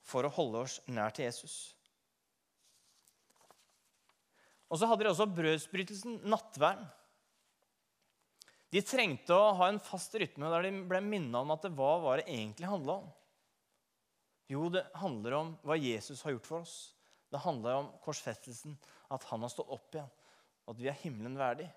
for 0.06 0.25
å 0.25 0.34
holde 0.34 0.65
oss 0.65 0.80
nær 0.89 1.13
til 1.13 1.27
Jesus. 1.27 1.56
Og 4.72 4.80
så 4.80 4.88
hadde 4.88 5.06
de 5.06 5.12
også 5.12 5.27
brødsbrytelsen, 5.27 6.22
nattverden. 6.32 6.86
De 8.72 8.80
trengte 8.88 9.36
å 9.36 9.51
ha 9.60 9.68
en 9.68 9.82
fast 9.84 10.13
rytme 10.16 10.48
der 10.54 10.68
de 10.68 10.72
ble 10.88 11.01
minna 11.04 11.42
om 11.44 11.51
at 11.51 11.66
det, 11.66 11.74
hva 11.75 12.16
det 12.20 12.30
egentlig 12.30 12.70
handla 12.72 13.01
om. 13.01 13.10
Jo, 14.51 14.68
det 14.72 14.86
handler 15.00 15.36
om 15.38 15.51
hva 15.68 15.75
Jesus 15.80 16.24
har 16.24 16.36
gjort 16.36 16.48
for 16.48 16.63
oss. 16.63 16.75
Det 17.32 17.40
handler 17.44 17.82
om 17.82 17.92
korsfestelsen, 18.04 18.75
at 19.12 19.28
han 19.30 19.44
har 19.44 19.51
stått 19.51 19.72
opp 19.72 19.96
igjen, 19.96 20.10
at 20.68 20.80
vi 20.80 20.90
er 20.92 21.00
himmelen 21.04 21.38
verdig. 21.40 21.68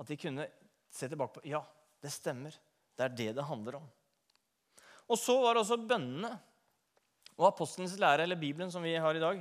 At 0.00 0.08
de 0.08 0.18
kunne 0.20 0.48
se 0.92 1.08
tilbake 1.08 1.38
på 1.38 1.44
Ja, 1.48 1.62
det 2.02 2.12
stemmer. 2.12 2.56
Det 2.94 3.06
er 3.06 3.14
det 3.16 3.30
det 3.36 3.46
handler 3.48 3.80
om. 3.80 3.86
Og 5.10 5.18
så 5.20 5.36
var 5.42 5.54
det 5.54 5.64
også 5.64 5.80
bønnene 5.84 6.32
og 7.34 7.48
apostelens 7.48 7.96
lære, 8.00 8.24
eller 8.24 8.38
Bibelen, 8.38 8.70
som 8.70 8.84
vi 8.84 8.94
har 8.94 9.16
i 9.16 9.22
dag. 9.22 9.40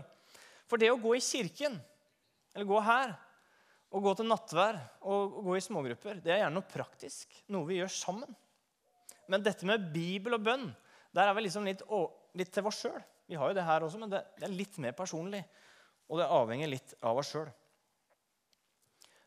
For 0.68 0.82
det 0.82 0.90
å 0.92 1.00
gå 1.00 1.14
i 1.16 1.24
kirken, 1.24 1.78
eller 2.56 2.68
gå 2.68 2.80
her, 2.84 3.14
og 3.94 4.02
gå 4.02 4.14
til 4.18 4.30
nattvær 4.30 4.80
og 5.06 5.40
gå 5.46 5.58
i 5.58 5.64
smågrupper, 5.64 6.22
det 6.24 6.34
er 6.34 6.42
gjerne 6.42 6.58
noe 6.58 6.70
praktisk. 6.70 7.34
Noe 7.54 7.68
vi 7.70 7.78
gjør 7.78 7.92
sammen. 7.94 8.32
Men 9.30 9.44
dette 9.46 9.68
med 9.70 9.86
Bibel 9.94 10.36
og 10.36 10.46
bønn, 10.46 10.72
der 11.14 11.30
er 11.30 11.38
vi 11.38 11.46
liksom 11.46 11.68
litt, 11.68 11.84
litt 12.38 12.52
til 12.54 12.70
oss 12.70 12.82
sjøl. 12.84 13.02
Vi 13.30 13.38
har 13.40 13.52
jo 13.52 13.58
det 13.58 13.66
her 13.68 13.86
også, 13.86 14.02
men 14.02 14.12
det, 14.12 14.24
det 14.40 14.48
er 14.48 14.56
litt 14.58 14.80
mer 14.82 14.96
personlig. 14.98 15.44
Og 16.10 16.20
det 16.20 16.30
avhenger 16.30 16.72
litt 16.74 16.96
av 17.06 17.22
oss 17.22 17.32
sjøl. 17.32 17.52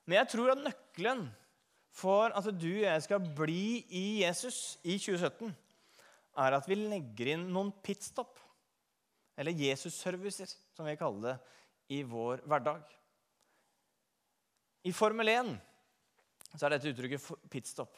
Men 0.06 0.20
jeg 0.20 0.30
tror 0.34 0.52
at 0.52 0.62
nøkkelen 0.62 1.24
for 1.96 2.34
at 2.36 2.50
du 2.52 2.68
og 2.68 2.84
jeg 2.84 3.04
skal 3.06 3.30
bli 3.38 3.86
i 3.88 4.04
Jesus 4.20 4.76
i 4.84 4.98
2017, 5.00 5.54
er 6.36 6.58
at 6.58 6.66
vi 6.68 6.76
legger 6.76 7.32
inn 7.32 7.46
noen 7.54 7.72
pitstop, 7.82 8.36
eller 9.40 9.56
Jesus-servicer, 9.56 10.50
som 10.76 10.88
vi 10.88 10.98
kaller 11.00 11.30
det, 11.30 11.36
i 11.96 12.02
vår 12.04 12.42
hverdag. 12.48 12.84
I 14.86 14.92
Formel 14.94 15.28
1 15.32 15.48
så 16.54 16.66
er 16.66 16.76
dette 16.76 16.92
uttrykket 16.92 17.48
pitstop. 17.50 17.96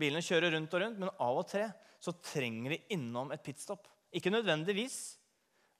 Bilene 0.00 0.22
kjører 0.24 0.54
rundt 0.54 0.72
og 0.72 0.80
rundt, 0.82 1.00
men 1.02 1.10
av 1.12 1.40
og 1.42 1.46
til 1.50 1.66
så 2.00 2.14
trenger 2.24 2.72
de 2.72 2.78
innom 2.96 3.32
et 3.34 3.42
pitstop. 3.44 3.84
Ikke 4.16 4.32
nødvendigvis, 4.32 4.96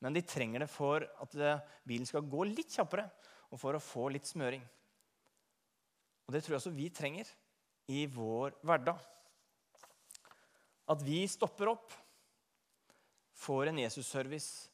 men 0.04 0.16
de 0.16 0.24
trenger 0.26 0.64
det 0.64 0.68
for 0.70 1.06
at 1.24 1.36
eh, 1.38 1.62
bilen 1.88 2.08
skal 2.08 2.28
gå 2.28 2.44
litt 2.50 2.76
kjappere, 2.76 3.06
og 3.50 3.58
for 3.58 3.74
å 3.74 3.82
få 3.82 4.10
litt 4.12 4.28
smøring. 4.28 4.62
Og 6.28 6.34
Det 6.34 6.44
tror 6.44 6.54
jeg 6.54 6.60
også 6.60 6.76
vi 6.76 6.90
trenger 6.94 7.32
i 7.90 8.04
vår 8.12 8.54
hverdag. 8.60 9.00
At 10.92 11.02
vi 11.06 11.24
stopper 11.30 11.72
opp, 11.72 11.94
får 13.40 13.70
en 13.70 13.80
Jesus-service 13.80 14.68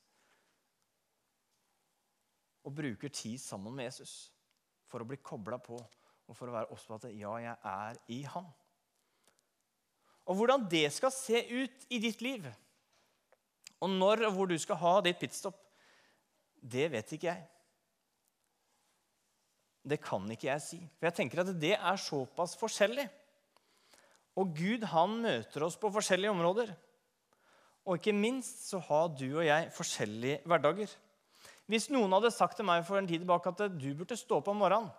og 2.66 2.75
bruker 2.75 3.12
tid 3.14 3.38
sammen 3.38 3.77
med 3.77 3.87
Jesus 3.87 4.25
for 4.90 5.03
å 5.03 5.09
bli 5.09 5.18
kobla 5.22 5.59
på 5.62 5.79
og 6.27 6.35
for 6.35 6.51
å 6.51 6.55
være 6.57 6.72
oss 6.75 6.87
på 6.87 6.96
at 6.96 7.09
ja, 7.14 7.33
jeg 7.42 7.57
er 7.70 7.99
i 8.12 8.20
Han. 8.35 8.46
Og 10.27 10.40
hvordan 10.40 10.64
det 10.70 10.88
skal 10.94 11.12
se 11.14 11.42
ut 11.53 11.85
i 11.94 12.01
ditt 12.03 12.22
liv, 12.25 12.49
og 13.79 13.92
når 13.92 14.25
og 14.27 14.35
hvor 14.35 14.51
du 14.51 14.57
skal 14.59 14.81
ha 14.81 14.96
ditt 15.05 15.20
pitstop, 15.20 15.59
det 16.57 16.88
vet 16.90 17.12
ikke 17.14 17.29
jeg. 17.29 17.44
Det 19.87 20.01
kan 20.03 20.25
ikke 20.33 20.49
jeg 20.49 20.64
si. 20.64 20.81
For 20.99 21.07
jeg 21.07 21.16
tenker 21.20 21.44
at 21.44 21.53
det 21.55 21.77
er 21.77 22.01
såpass 22.01 22.57
forskjellig. 22.59 23.07
Og 24.37 24.51
Gud 24.57 24.83
han 24.90 25.14
møter 25.22 25.62
oss 25.62 25.77
på 25.79 25.92
forskjellige 25.94 26.33
områder. 26.35 26.72
Og 27.87 28.01
ikke 28.01 28.16
minst 28.16 28.66
så 28.66 28.81
har 28.83 29.12
du 29.14 29.29
og 29.29 29.44
jeg 29.46 29.70
forskjellige 29.77 30.40
hverdager. 30.49 30.90
Hvis 31.66 31.88
noen 31.90 32.12
hadde 32.14 32.31
sagt 32.35 32.59
til 32.59 32.66
meg 32.66 32.85
for 32.87 33.00
en 33.00 33.09
tid 33.09 33.24
tilbake 33.24 33.50
at 33.50 33.64
du 33.74 33.88
burde 33.98 34.18
stå 34.18 34.38
opp 34.38 34.50
om 34.52 34.61
morgenen 34.62 34.92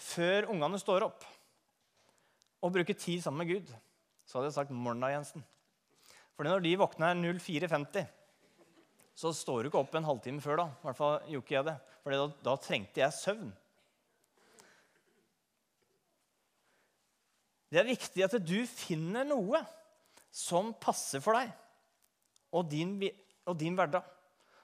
før 0.00 0.48
ungene 0.50 0.78
står 0.80 1.04
opp, 1.06 1.24
og 2.60 2.72
bruke 2.74 2.96
tid 2.96 3.22
sammen 3.22 3.44
med 3.44 3.54
Gud, 3.54 3.70
så 4.26 4.38
hadde 4.38 4.50
jeg 4.50 4.58
sagt 4.58 4.70
'morna, 4.70 5.10
Jensen'. 5.12 5.44
For 6.36 6.44
når 6.44 6.62
de 6.64 6.76
våkner 6.78 7.14
04.50, 7.14 8.06
så 9.14 9.32
står 9.32 9.62
du 9.62 9.68
ikke 9.68 9.80
opp 9.80 9.94
en 9.94 10.04
halvtime 10.04 10.40
før. 10.40 10.56
da. 10.56 10.64
I 10.64 10.86
hvert 10.86 10.96
fall 10.96 11.18
gjorde 11.28 11.44
ikke 11.44 11.54
jeg 11.54 11.64
det. 11.64 11.76
For 12.02 12.10
da, 12.10 12.28
da 12.44 12.56
trengte 12.56 13.00
jeg 13.00 13.12
søvn. 13.12 13.50
Det 17.70 17.78
er 17.78 17.90
viktig 17.90 18.24
at 18.24 18.38
du 18.42 18.66
finner 18.66 19.26
noe 19.28 19.60
som 20.30 20.72
passer 20.80 21.20
for 21.22 21.38
deg 21.38 21.52
og 22.50 22.70
din, 22.70 22.96
og 23.46 23.58
din 23.60 23.76
hverdag. 23.78 24.02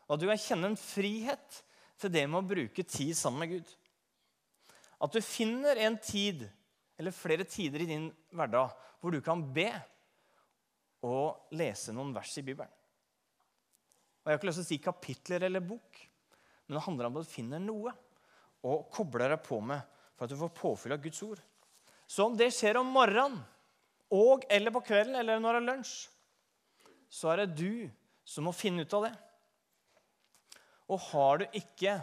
Og 0.07 0.15
at 0.15 0.23
du 0.23 0.29
kan 0.31 0.41
kjenne 0.41 0.71
en 0.71 0.79
frihet 0.79 1.61
til 2.01 2.13
det 2.13 2.25
med 2.29 2.43
å 2.43 2.49
bruke 2.55 2.85
tid 2.87 3.13
sammen 3.19 3.43
med 3.43 3.57
Gud. 3.57 3.73
At 5.03 5.13
du 5.13 5.21
finner 5.25 5.79
en 5.83 5.99
tid, 6.01 6.47
eller 6.97 7.13
flere 7.13 7.45
tider 7.49 7.85
i 7.85 7.91
din 7.91 8.09
hverdag, 8.33 8.73
hvor 9.01 9.13
du 9.13 9.21
kan 9.25 9.43
be 9.55 9.69
og 11.07 11.53
lese 11.57 11.93
noen 11.95 12.15
vers 12.17 12.33
i 12.39 12.45
Bibelen. 12.47 12.73
Og 14.23 14.31
Jeg 14.31 14.35
har 14.35 14.41
ikke 14.41 14.49
lyst 14.49 14.59
til 14.63 14.67
å 14.67 14.71
si 14.73 14.79
kapitler 14.83 15.45
eller 15.47 15.63
bok, 15.63 16.01
men 16.67 16.79
det 16.79 16.87
handler 16.87 17.09
om 17.09 17.19
at 17.19 17.27
du 17.27 17.31
finner 17.31 17.63
noe 17.63 17.93
og 18.67 18.89
kobler 18.95 19.31
deg 19.31 19.45
på 19.47 19.61
med 19.63 19.85
for 20.17 20.27
at 20.27 20.33
du 20.33 20.41
får 20.41 20.57
påfyll 20.57 20.97
av 20.97 21.03
Guds 21.05 21.23
ord. 21.23 21.43
Så 22.11 22.27
om 22.27 22.35
det 22.39 22.49
skjer 22.55 22.81
om 22.81 22.91
morgenen 22.91 23.39
og 24.15 24.47
eller 24.51 24.75
på 24.75 24.83
kvelden 24.87 25.19
eller 25.19 25.43
når 25.43 25.57
det 25.57 25.61
er 25.61 25.69
lunsj, 25.69 25.95
så 27.11 27.33
er 27.33 27.43
det 27.43 27.59
du 27.59 27.87
som 28.27 28.47
må 28.47 28.55
finne 28.55 28.83
ut 28.83 28.97
av 28.99 29.07
det. 29.07 29.15
Og 30.93 31.01
har 31.11 31.43
du 31.43 31.59
ikke 31.59 31.97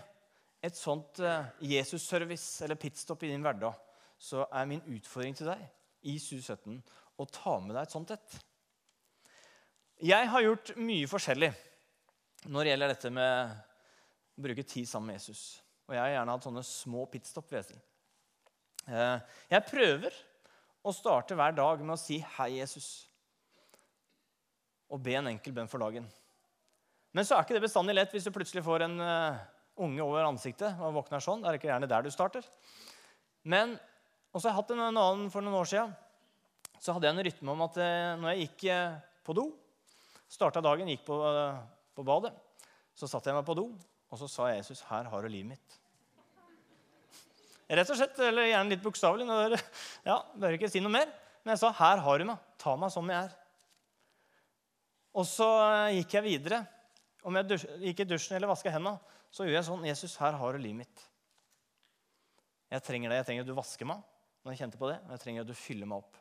et 0.63 0.79
sånt 0.79 1.19
eh, 1.23 1.51
Jesus-service 1.73 2.63
eller 2.65 2.79
pitstop 2.79 3.23
i 3.23 3.31
din 3.31 3.43
hverdag, 3.43 3.75
så 4.19 4.45
er 4.47 4.69
min 4.69 4.83
utfordring 4.95 5.35
til 5.35 5.49
deg 5.51 5.63
i 6.07 6.15
2017 6.19 6.79
å 7.19 7.27
ta 7.31 7.57
med 7.63 7.75
deg 7.75 7.83
et 7.83 7.95
sånt 7.95 8.13
et. 8.15 8.39
Jeg 10.03 10.27
har 10.31 10.43
gjort 10.43 10.73
mye 10.79 11.07
forskjellig 11.07 11.51
når 12.51 12.59
det 12.59 12.71
gjelder 12.71 12.91
dette 12.91 13.11
med 13.13 13.53
å 14.33 14.43
bruke 14.43 14.65
tid 14.67 14.87
sammen 14.89 15.11
med 15.11 15.19
Jesus. 15.19 15.43
Og 15.87 15.95
jeg 15.95 16.03
har 16.03 16.13
gjerne 16.15 16.35
hatt 16.35 16.47
sånne 16.47 16.63
små 16.67 17.05
pitstop. 17.11 17.51
vil 17.51 17.59
Jeg 17.59 17.69
si. 17.69 17.79
Eh, 18.87 19.37
jeg 19.51 19.67
prøver 19.69 20.17
å 20.83 20.95
starte 20.95 21.37
hver 21.39 21.55
dag 21.55 21.83
med 21.83 21.95
å 21.95 21.99
si 21.99 22.19
'Hei, 22.19 22.59
Jesus', 22.59 23.07
og 24.89 25.01
be 25.03 25.15
en 25.15 25.27
enkel 25.27 25.53
bønn 25.53 25.69
for 25.71 25.79
dagen. 25.79 26.07
Men 27.13 27.25
så 27.27 27.37
er 27.37 27.45
ikke 27.45 27.57
det 27.57 27.65
bestandig 27.67 27.93
lett 27.95 28.13
hvis 28.13 28.25
du 28.25 28.33
plutselig 28.33 28.63
får 28.65 28.87
en 28.87 28.95
uh, 28.97 29.41
unge 29.85 30.01
over 30.01 30.25
ansiktet 30.25 30.79
og 30.81 30.95
våkner 30.97 31.21
sånn. 31.21 31.43
Det 31.43 31.51
er 31.51 31.59
ikke 31.59 31.69
gjerne 31.69 31.89
der 31.89 32.05
du 32.05 32.09
starter. 32.13 32.45
Men 33.45 33.75
og 34.33 34.41
så 34.41 34.47
har 34.47 34.55
jeg 34.55 34.59
hatt 34.63 34.71
en 34.73 34.87
annen 34.87 35.27
for 35.29 35.45
noen 35.45 35.59
år 35.59 35.69
siden. 35.69 35.91
Så 36.81 36.95
hadde 36.95 37.05
jeg 37.05 37.13
en 37.13 37.25
rytme 37.27 37.53
om 37.53 37.61
at 37.67 37.77
uh, 37.77 38.15
når 38.17 38.33
jeg 38.33 38.47
gikk 38.47 38.65
uh, 38.73 38.97
på 39.23 39.35
do, 39.37 39.45
starta 40.31 40.63
dagen, 40.65 40.89
gikk 40.89 41.05
på, 41.05 41.19
på 41.93 42.05
badet, 42.07 42.33
så 42.97 43.05
satte 43.09 43.29
jeg 43.29 43.37
meg 43.37 43.45
på 43.45 43.55
do, 43.57 43.67
og 44.09 44.19
så 44.19 44.27
sa 44.29 44.49
Jesus, 44.49 44.81
'Her 44.81 45.05
har 45.09 45.21
du 45.21 45.29
livet 45.29 45.53
mitt'. 45.53 45.77
Rett 47.69 47.89
og 47.89 47.97
slett, 47.97 48.17
eller 48.19 48.49
gjerne 48.49 48.73
litt 48.73 48.83
bokstavelig. 48.83 49.61
Ja, 50.09 50.17
bør 50.35 50.57
ikke 50.57 50.69
si 50.69 50.81
noe 50.81 50.93
mer. 50.93 51.13
Men 51.43 51.53
jeg 51.53 51.61
sa, 51.61 51.71
'Her 51.71 52.01
har 52.01 52.19
du 52.19 52.25
meg. 52.25 52.41
Ta 52.57 52.75
meg 52.75 52.91
som 52.91 53.09
jeg 53.09 53.29
er'. 53.29 53.37
Og 55.13 55.25
så 55.29 55.47
gikk 55.93 56.17
jeg 56.17 56.25
videre. 56.25 56.63
Om 57.23 57.39
jeg 57.39 57.59
gikk 57.87 58.03
i 58.03 58.07
dusjen 58.07 58.35
eller 58.37 58.51
vaska 58.51 58.71
hendene, 58.73 58.99
så 59.33 59.47
gjør 59.47 59.57
jeg 59.57 59.67
sånn 59.69 59.85
'Jesus, 59.87 60.17
her 60.19 60.35
har 60.37 60.53
du 60.53 60.59
livet 60.59 60.83
mitt'. 60.83 61.07
Jeg 62.73 62.83
trenger 62.83 63.09
det. 63.09 63.17
Jeg 63.21 63.25
trenger 63.25 63.45
at 63.45 63.47
du 63.47 63.57
vasker 63.57 63.85
meg 63.85 64.01
når 64.43 64.51
jeg 64.51 64.59
kjente 64.59 64.77
på 64.77 64.89
det, 64.89 64.99
og 65.05 65.11
jeg 65.11 65.19
trenger 65.23 65.41
at 65.41 65.47
du 65.47 65.53
fyller 65.55 65.87
meg 65.87 66.03
opp. 66.03 66.17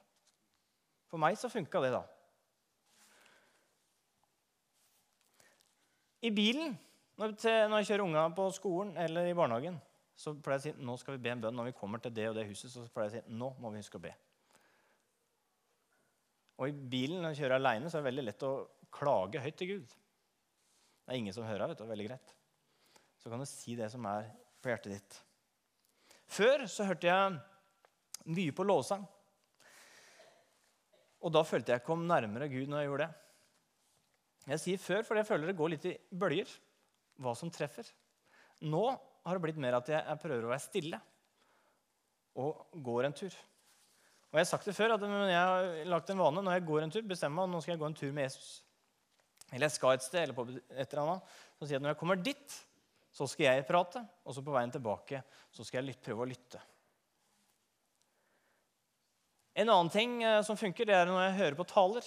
For 1.11 1.19
meg 1.19 1.37
så 1.37 1.51
funka 1.51 1.81
det, 1.83 1.93
da. 1.93 2.03
I 6.23 6.31
bilen, 6.31 6.77
når 7.19 7.35
jeg 7.43 7.89
kjører 7.89 8.05
unga 8.05 8.29
på 8.37 8.47
skolen 8.55 8.97
eller 8.97 9.27
i 9.27 9.35
barnehagen, 9.35 9.81
så 10.15 10.35
pleier 10.39 10.61
jeg 10.61 10.77
å 10.77 10.79
si 10.79 10.87
nå 10.87 10.95
skal 11.01 11.17
vi 11.17 11.23
be 11.25 11.33
en 11.35 11.43
bønn. 11.43 11.57
Når 11.57 11.73
vi 11.73 11.79
kommer 11.81 11.99
til 11.99 12.15
det 12.15 12.29
og 12.31 12.37
det 12.39 12.47
huset, 12.47 12.71
så 12.71 12.85
pleier 12.95 13.11
jeg 13.11 13.25
å 13.25 13.27
si 13.27 13.39
nå 13.41 13.49
må 13.59 13.73
vi 13.73 13.83
huske 13.83 13.99
å 13.99 14.05
be. 14.05 14.13
Og 16.63 16.69
i 16.71 16.77
bilen 16.95 17.25
når 17.25 17.33
jeg 17.33 17.43
kjører 17.43 17.59
aleine, 17.59 17.91
så 17.91 17.99
er 17.99 18.05
det 18.05 18.11
veldig 18.13 18.27
lett 18.29 18.47
å 18.47 18.53
klage 18.93 19.43
høyt 19.43 19.59
til 19.59 19.73
Gud. 19.73 19.97
Det 21.03 21.15
er 21.15 21.19
ingen 21.19 21.35
som 21.35 21.47
hører 21.47 21.71
vet 21.73 21.81
du, 21.83 21.87
veldig 21.89 22.09
greit. 22.11 22.35
Så 23.23 23.31
kan 23.31 23.43
du 23.43 23.47
si 23.49 23.77
det 23.79 23.89
som 23.93 24.07
er 24.11 24.29
på 24.63 24.71
hjertet 24.71 24.97
ditt. 24.97 25.19
Før 26.33 26.65
så 26.71 26.87
hørte 26.89 27.11
jeg 27.11 27.41
mye 28.33 28.55
på 28.55 28.67
lovsang. 28.67 29.05
Og 31.23 31.35
da 31.35 31.43
følte 31.47 31.75
jeg 31.75 31.87
kom 31.87 32.07
nærmere 32.09 32.51
Gud 32.51 32.71
når 32.71 32.83
jeg 32.83 32.91
gjorde 32.91 33.07
det. 33.07 33.19
Jeg 34.53 34.63
sier 34.63 34.83
før, 34.83 35.05
fordi 35.07 35.23
jeg 35.23 35.29
føler 35.29 35.51
det 35.51 35.59
går 35.59 35.71
litt 35.75 35.85
i 35.87 35.97
bølger 36.19 36.51
hva 37.23 37.35
som 37.39 37.51
treffer. 37.53 37.87
Nå 38.67 38.83
har 38.91 39.39
det 39.39 39.45
blitt 39.45 39.61
mer 39.63 39.79
at 39.79 39.91
jeg, 39.91 40.19
prøver 40.23 40.47
å 40.47 40.51
være 40.51 40.65
stille 40.65 40.99
og 42.43 42.79
går 42.83 43.07
en 43.07 43.15
tur. 43.15 43.35
Og 44.33 44.39
Jeg 44.39 44.47
har 44.47 44.49
sagt 44.49 44.67
det 44.67 44.75
før, 44.75 44.95
at 44.97 45.03
jeg 45.05 45.37
har 45.37 45.91
lagt 45.93 46.11
en 46.11 46.23
vane 46.23 46.43
når 46.43 46.57
jeg 46.57 46.67
går 46.71 46.87
en 46.87 46.95
tur, 46.95 47.05
bestemmer 47.07 47.43
meg 47.43 47.53
nå 47.53 47.61
skal 47.61 47.75
jeg 47.75 47.83
gå 47.83 47.91
en 47.91 47.99
tur 47.99 48.15
med 48.17 48.25
Jesus. 48.25 48.63
Eller 49.53 49.69
jeg 49.69 49.77
skal 49.77 49.97
et 49.97 50.05
sted, 50.05 50.23
eller 50.25 50.37
på 50.37 50.47
et 50.49 50.83
eller 50.89 51.03
annet. 51.05 51.33
Så 51.59 51.67
sier 51.67 51.77
jeg 51.77 51.83
at 51.83 51.87
når 51.87 51.95
jeg 51.95 52.01
kommer 52.01 52.21
dit, 52.21 52.59
så 53.13 53.29
skal 53.29 53.51
jeg 53.51 53.67
prate. 53.69 54.03
Og 54.25 54.37
så 54.37 54.45
på 54.45 54.55
veien 54.55 54.73
tilbake 54.73 55.21
så 55.53 55.67
skal 55.69 55.85
jeg 55.85 56.01
prøve 56.03 56.25
å 56.25 56.31
lytte. 56.31 56.61
En 59.53 59.69
annen 59.69 59.93
ting 59.93 60.23
eh, 60.25 60.41
som 60.47 60.57
funker, 60.57 60.89
det 60.89 60.97
er 60.97 61.11
når 61.11 61.27
jeg 61.27 61.39
hører 61.43 61.59
på 61.59 61.69
taler. 61.69 62.07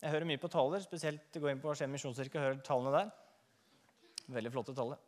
Jeg 0.00 0.10
hører 0.10 0.26
mye 0.26 0.40
på 0.42 0.50
taler, 0.50 0.82
spesielt 0.82 1.36
gå 1.38 1.50
inn 1.50 1.60
på 1.62 1.74
Skien 1.76 1.92
misjonskirke 1.92 2.40
og 2.40 2.46
høre 2.48 2.64
talene 2.66 2.94
der. 2.96 3.12
Veldig 4.34 4.52
flotte 4.54 4.74
taler. 4.74 4.98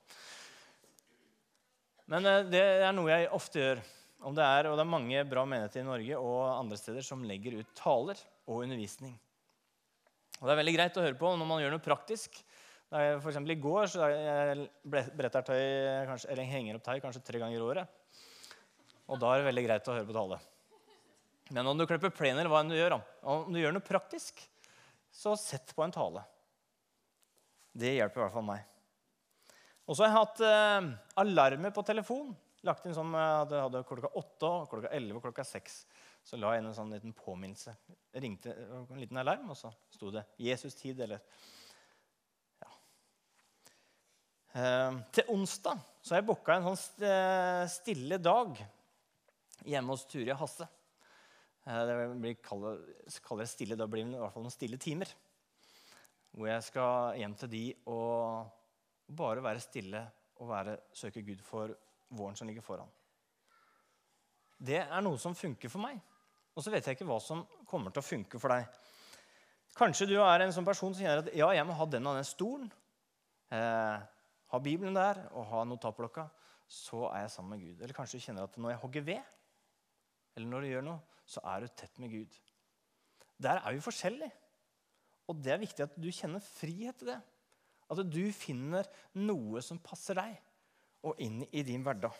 Men 2.12 2.28
eh, 2.28 2.46
det 2.52 2.62
er 2.86 2.94
noe 2.94 3.10
jeg 3.10 3.32
ofte 3.34 3.62
gjør. 3.62 3.82
Om 4.22 4.36
det 4.38 4.44
er, 4.46 4.68
og 4.70 4.76
det 4.78 4.84
er 4.84 4.92
mange 4.92 5.22
bra 5.26 5.42
menigheter 5.42 5.82
i 5.82 5.86
Norge 5.88 6.18
og 6.22 6.36
andre 6.46 6.76
steder 6.78 7.02
som 7.02 7.24
legger 7.26 7.56
ut 7.58 7.72
taler 7.74 8.20
og 8.46 8.60
undervisning. 8.62 9.16
Og 10.42 10.48
Det 10.48 10.56
er 10.56 10.58
veldig 10.58 10.74
greit 10.74 10.96
å 10.98 11.02
høre 11.04 11.18
på 11.20 11.28
når 11.38 11.46
man 11.46 11.60
gjør 11.62 11.70
noe 11.76 11.82
praktisk. 11.84 12.40
For 12.90 13.28
eksempel 13.30 13.54
I 13.54 13.60
går 13.62 13.84
så 13.88 14.08
jeg 14.10 14.64
tøy, 14.82 15.60
kanskje, 16.08 16.30
eller 16.34 16.48
henger 16.50 16.76
opp 16.76 16.88
tøy 16.88 16.98
kanskje 17.04 17.22
tre 17.24 17.38
ganger 17.38 17.60
i 17.60 17.62
året. 17.62 18.18
Og 19.06 19.20
da 19.22 19.30
er 19.30 19.40
det 19.40 19.46
veldig 19.52 19.64
greit 19.68 19.86
å 19.86 19.94
høre 19.94 20.08
på 20.08 20.16
tale. 20.16 20.40
Men 21.54 21.70
om 21.70 21.78
du 21.78 21.86
klipper 21.86 22.10
plen, 22.10 22.34
eller 22.34 22.50
hva 22.50 22.64
enn 22.64 22.72
du 22.72 22.74
gjør, 22.74 22.98
om 23.22 23.54
du 23.54 23.60
gjør 23.60 23.76
noe 23.76 23.86
praktisk, 23.86 24.42
så 25.14 25.36
sett 25.38 25.70
på 25.76 25.86
en 25.86 25.94
tale. 25.94 26.26
Det 27.72 27.94
hjelper 27.94 28.20
i 28.20 28.24
hvert 28.24 28.34
fall 28.34 28.46
meg. 28.50 28.66
Og 29.86 29.94
så 29.94 30.04
har 30.04 30.10
jeg 30.10 30.18
hatt 30.18 30.42
eh, 30.48 30.90
alarmer 31.22 31.74
på 31.74 31.86
telefon. 31.86 32.34
Lagt 32.66 32.86
inn 32.86 32.98
sånn 32.98 33.14
jeg 33.14 33.62
hadde 33.62 33.86
klokka 33.86 34.10
åtte, 34.18 34.50
klokka 34.70 34.90
elleve 34.90 35.20
og 35.20 35.26
klokka 35.30 35.46
seks. 35.46 35.84
Så 36.22 36.38
la 36.38 36.52
jeg 36.54 36.62
inn 36.62 36.68
en 36.70 36.76
sånn 36.76 36.92
liten 36.94 37.14
påminnelse. 37.16 37.74
Ringte 38.22 38.54
en 38.54 39.00
liten 39.00 39.18
alarm, 39.18 39.50
og 39.50 39.58
så 39.58 39.72
sto 39.90 40.10
det 40.14 40.24
'Jesus 40.38 40.74
tid', 40.74 41.00
eller 41.00 41.20
ja. 42.62 42.70
Eh, 44.54 45.00
til 45.12 45.24
onsdag 45.28 45.80
så 46.02 46.14
har 46.14 46.22
jeg 46.22 46.26
booka 46.26 46.54
en 46.54 46.76
sånn 46.76 47.04
eh, 47.06 47.66
stille 47.70 48.18
dag 48.18 48.56
hjemme 49.64 49.94
hos 49.94 50.06
Turi 50.06 50.34
Hasse. 50.34 50.66
Eh, 51.66 51.82
det 51.86 51.98
blir 52.18 52.34
kaller, 52.42 52.80
stille, 53.46 53.76
Da 53.76 53.86
blir 53.86 54.04
det 54.04 54.16
i 54.16 54.18
hvert 54.18 54.32
fall 54.32 54.42
noen 54.42 54.54
stille 54.54 54.78
timer. 54.78 55.06
Hvor 56.32 56.48
jeg 56.48 56.62
skal 56.62 57.18
hjem 57.20 57.34
til 57.34 57.48
de 57.52 57.64
og 57.86 58.50
bare 59.06 59.42
være 59.44 59.60
stille 59.60 60.02
og 60.40 60.48
være, 60.48 60.78
søke 60.92 61.22
Gud 61.22 61.42
for 61.44 61.74
våren 62.10 62.36
som 62.36 62.48
ligger 62.48 62.64
foran. 62.64 62.90
Det 64.58 64.80
er 64.82 65.00
noe 65.02 65.18
som 65.18 65.34
funker 65.34 65.70
for 65.70 65.82
meg. 65.82 66.00
Og 66.52 66.64
så 66.64 66.72
vet 66.72 66.86
jeg 66.86 66.98
ikke 66.98 67.08
hva 67.08 67.18
som 67.22 67.44
kommer 67.68 67.92
til 67.92 68.02
å 68.02 68.06
funke 68.06 68.40
for 68.40 68.52
deg. 68.52 68.66
Kanskje 69.76 70.10
du 70.10 70.18
er 70.20 70.44
en 70.44 70.52
sånn 70.52 70.68
person 70.68 70.92
som 70.92 71.00
kjenner 71.00 71.22
at 71.22 71.32
ja, 71.36 71.48
jeg 71.56 71.64
må 71.64 71.76
ha 71.78 71.86
den 71.88 72.08
og 72.08 72.18
den 72.18 72.28
stolen. 72.28 72.68
Eh, 73.52 74.02
ha 74.52 74.60
Bibelen 74.60 74.96
der 74.96 75.22
og 75.30 75.48
ha 75.48 75.62
notatblokka. 75.64 76.26
Så 76.68 77.06
er 77.08 77.24
jeg 77.24 77.32
sammen 77.34 77.56
med 77.56 77.64
Gud. 77.64 77.80
Eller 77.80 77.96
kanskje 77.96 78.20
du 78.20 78.26
kjenner 78.26 78.48
at 78.48 78.58
når 78.60 78.74
jeg 78.74 78.82
hogger 78.82 79.06
ved, 79.08 79.32
eller 80.36 80.48
når 80.48 80.64
du 80.64 80.70
gjør 80.70 80.86
noe, 80.86 81.18
så 81.28 81.42
er 81.54 81.64
du 81.64 81.72
tett 81.76 82.00
med 82.00 82.12
Gud. 82.12 82.36
Der 83.42 83.60
er 83.60 83.72
vi 83.72 83.84
forskjellige. 83.84 84.32
Og 85.30 85.40
det 85.40 85.54
er 85.54 85.62
viktig 85.62 85.84
at 85.84 85.96
du 85.96 86.08
kjenner 86.12 86.44
frihet 86.44 86.98
til 87.00 87.12
det. 87.12 87.20
At 87.92 88.00
du 88.08 88.22
finner 88.36 88.88
noe 89.20 89.60
som 89.64 89.80
passer 89.84 90.16
deg, 90.18 90.36
og 91.02 91.18
inn 91.20 91.42
i 91.50 91.64
din 91.66 91.82
hverdag. 91.84 92.12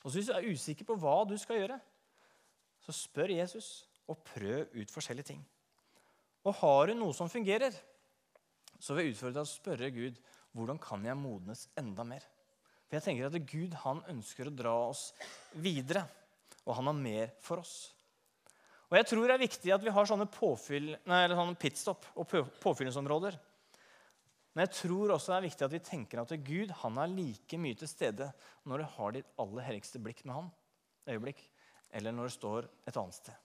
Og 0.00 0.08
så 0.08 0.16
Hvis 0.16 0.28
du 0.28 0.32
er 0.34 0.48
usikker 0.48 0.88
på 0.88 0.96
hva 1.00 1.22
du 1.28 1.36
skal 1.38 1.60
gjøre, 1.60 1.76
så 2.84 2.94
spør 2.96 3.32
Jesus 3.36 3.70
og 4.10 4.22
prøv 4.26 4.68
ut 4.74 4.92
forskjellige 4.92 5.32
ting. 5.32 5.40
Og 6.46 6.56
har 6.62 6.88
du 6.88 6.96
noe 6.96 7.14
som 7.16 7.30
fungerer, 7.30 7.74
så 8.80 8.96
vil 8.96 9.10
jeg 9.10 9.16
utfordre 9.16 9.40
deg 9.40 9.44
å 9.44 9.50
spørre 9.50 9.92
Gud 9.94 10.20
hvordan 10.56 10.80
kan 10.82 11.04
jeg 11.06 11.18
modnes 11.18 11.66
enda 11.78 12.06
mer. 12.06 12.24
For 12.88 12.98
jeg 12.98 13.06
tenker 13.06 13.28
at 13.28 13.50
Gud 13.52 13.76
han 13.84 14.00
ønsker 14.10 14.48
å 14.48 14.54
dra 14.56 14.72
oss 14.88 15.10
videre, 15.62 16.06
og 16.64 16.74
han 16.78 16.90
har 16.90 16.96
mer 16.96 17.34
for 17.44 17.62
oss. 17.62 17.92
Og 18.90 18.96
Jeg 18.98 19.06
tror 19.06 19.28
det 19.28 19.36
er 19.36 19.44
viktig 19.44 19.70
at 19.70 19.84
vi 19.84 19.92
har 19.94 20.08
sånne, 20.08 20.26
påfyll, 20.26 20.88
nei, 21.06 21.20
sånne 21.30 21.60
pitstop 21.60 22.08
og 22.18 22.26
påfyllingsområder. 22.58 23.36
Men 24.50 24.66
jeg 24.66 24.74
tror 24.80 25.12
også 25.14 25.30
det 25.30 25.36
er 25.36 25.44
viktig 25.46 25.66
at 25.66 25.74
vi 25.76 25.82
tenker 25.86 26.22
at 26.24 26.32
Gud 26.42 26.72
han 26.80 26.98
er 26.98 27.12
like 27.12 27.60
mye 27.62 27.78
til 27.78 27.90
stede 27.90 28.26
når 28.66 28.82
du 28.82 28.88
har 28.96 29.14
ditt 29.14 29.30
aller 29.38 29.68
helligste 29.68 30.02
blikk 30.02 30.24
med 30.24 30.34
ham. 30.40 30.50
øyeblikk, 31.06 31.38
eller 31.92 32.14
når 32.14 32.28
det 32.28 32.36
står 32.36 32.68
et 32.88 32.96
annet 32.96 33.16
sted. 33.16 33.36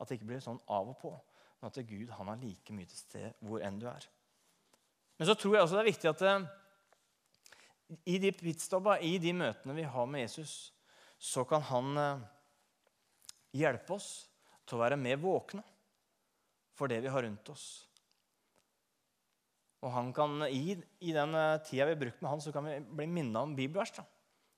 At 0.00 0.08
det 0.08 0.18
ikke 0.18 0.30
blir 0.32 0.42
sånn 0.42 0.60
av 0.72 0.90
og 0.92 0.98
på, 1.00 1.12
men 1.60 1.70
at 1.70 1.78
Gud 1.86 2.10
han 2.16 2.32
er 2.32 2.42
like 2.42 2.74
mye 2.74 2.90
til 2.90 2.98
stede 2.98 3.32
hvor 3.44 3.62
enn 3.64 3.78
du 3.80 3.86
er. 3.90 4.08
Men 5.18 5.28
så 5.28 5.36
tror 5.38 5.56
jeg 5.56 5.64
også 5.66 5.78
det 5.78 5.82
er 5.84 5.90
viktig 5.92 6.10
at 6.10 6.24
eh, 6.26 6.46
i 8.08 8.18
de 8.22 8.32
pitstoppa, 8.34 8.96
i 9.04 9.18
de 9.22 9.34
møtene 9.36 9.76
vi 9.76 9.84
har 9.86 10.08
med 10.10 10.24
Jesus, 10.24 10.72
så 11.22 11.44
kan 11.46 11.62
han 11.68 12.00
eh, 12.00 12.24
hjelpe 13.62 13.94
oss 13.98 14.10
til 14.66 14.78
å 14.78 14.82
være 14.82 14.98
mer 15.00 15.20
våkne 15.22 15.62
for 16.74 16.90
det 16.90 17.02
vi 17.04 17.12
har 17.12 17.22
rundt 17.22 17.52
oss. 17.52 17.66
Og 19.82 19.90
han 19.90 20.12
kan, 20.14 20.44
I, 20.46 20.76
i 21.02 21.14
den 21.14 21.34
eh, 21.38 21.60
tida 21.66 21.86
vi 21.88 21.94
har 21.94 22.00
brukt 22.00 22.22
med 22.22 22.30
han, 22.30 22.42
så 22.42 22.54
kan 22.54 22.66
vi 22.66 22.78
bli 22.80 23.06
minna 23.10 23.42
om 23.42 23.54
bibelvers. 23.58 23.94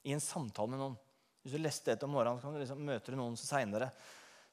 I 0.05 0.13
en 0.13 0.23
samtale 0.23 0.73
med 0.73 0.83
noen. 0.83 0.97
Hvis 1.45 1.53
du 1.53 1.61
leste 1.61 1.93
dette 1.93 2.07
om 2.09 2.15
morgenen, 2.17 2.41
så 2.41 2.49
kan 2.49 2.57
du 2.57 2.63
liksom 2.63 2.85
møte 2.89 3.13
noen 3.19 3.35
seinere 3.37 3.91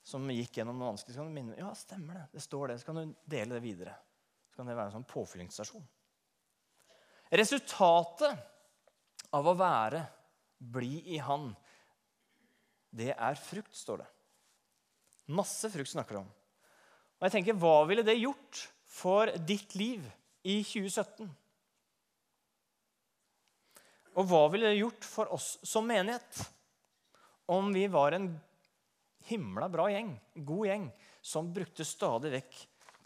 som 0.03 0.25
gikk 0.33 0.57
gjennom 0.59 0.75
noe 0.75 0.89
vanskelig. 0.91 1.15
Så 1.15 1.21
kan 1.21 1.29
du 1.29 1.37
minne 1.37 1.55
ja, 1.55 1.69
stemmer 1.77 2.19
det, 2.19 2.25
det 2.33 2.43
står 2.43 2.73
det. 2.73 2.79
Så 2.81 2.89
kan 2.89 2.99
du 2.99 3.13
dele 3.31 3.55
det 3.55 3.63
videre. 3.63 3.95
Så 4.51 4.59
kan 4.59 4.67
det 4.67 4.75
være 4.75 4.91
en 4.91 4.97
sånn 4.97 5.07
påfyllingsstasjon. 5.07 5.85
Resultatet 7.39 9.31
av 9.31 9.47
å 9.47 9.55
være, 9.55 10.03
bli 10.59 10.99
i 11.15 11.21
Han, 11.23 11.53
det 12.91 13.13
er 13.15 13.39
frukt, 13.39 13.71
står 13.71 14.03
det. 14.03 14.09
Masse 15.31 15.71
frukt 15.71 15.93
snakker 15.93 16.17
det 16.17 16.25
om. 16.25 16.31
Og 17.21 17.27
jeg 17.27 17.37
tenker, 17.37 17.55
Hva 17.61 17.85
ville 17.87 18.03
det 18.03 18.19
gjort 18.19 18.65
for 18.91 19.31
ditt 19.47 19.77
liv 19.79 20.03
i 20.43 20.59
2017? 20.59 21.29
Og 24.19 24.27
hva 24.27 24.41
ville 24.51 24.73
det 24.73 24.81
gjort 24.81 25.07
for 25.07 25.31
oss 25.31 25.53
som 25.63 25.87
menighet 25.87 26.41
om 27.51 27.73
vi 27.75 27.87
var 27.91 28.15
en 28.15 28.29
himla 29.27 29.67
bra 29.69 29.89
gjeng, 29.91 30.13
god 30.35 30.67
gjeng, 30.67 30.85
som 31.21 31.51
brukte 31.53 31.85
stadig 31.85 32.31
vekk 32.31 32.61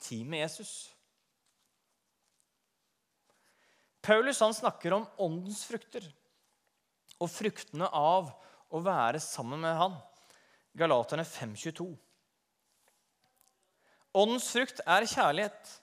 tid 0.06 0.28
med 0.30 0.44
Jesus. 0.46 0.74
Paulus 4.06 4.40
han 4.40 4.54
snakker 4.54 4.94
om 4.94 5.08
åndens 5.18 5.64
frukter 5.66 6.06
og 7.18 7.32
fruktene 7.32 7.90
av 7.90 8.30
å 8.70 8.82
være 8.86 9.22
sammen 9.24 9.64
med 9.66 9.80
han. 9.80 9.98
Galaterne 10.78 11.26
5,22. 11.26 11.88
Åndens 14.16 14.52
frukt 14.54 14.80
er 14.86 15.10
kjærlighet, 15.10 15.74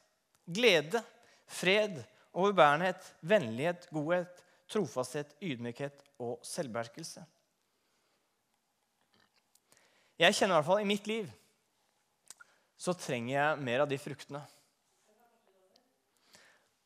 glede, 0.47 1.03
fred, 1.51 1.99
overbærenhet, 2.33 3.11
vennlighet, 3.27 3.91
godhet, 3.91 4.43
trofasthet, 4.71 5.35
ydmykhet 5.43 6.07
og 6.23 6.39
selvbeherskelse. 6.47 7.27
Jeg 10.21 10.37
kjenner 10.37 10.57
i 10.57 10.59
hvert 10.61 10.69
fall 10.69 10.83
i 10.83 10.89
mitt 10.89 11.09
liv 11.09 11.31
så 12.83 12.95
trenger 12.99 13.35
jeg 13.37 13.63
mer 13.63 13.85
av 13.85 13.91
de 13.91 13.99
fruktene. 14.01 14.41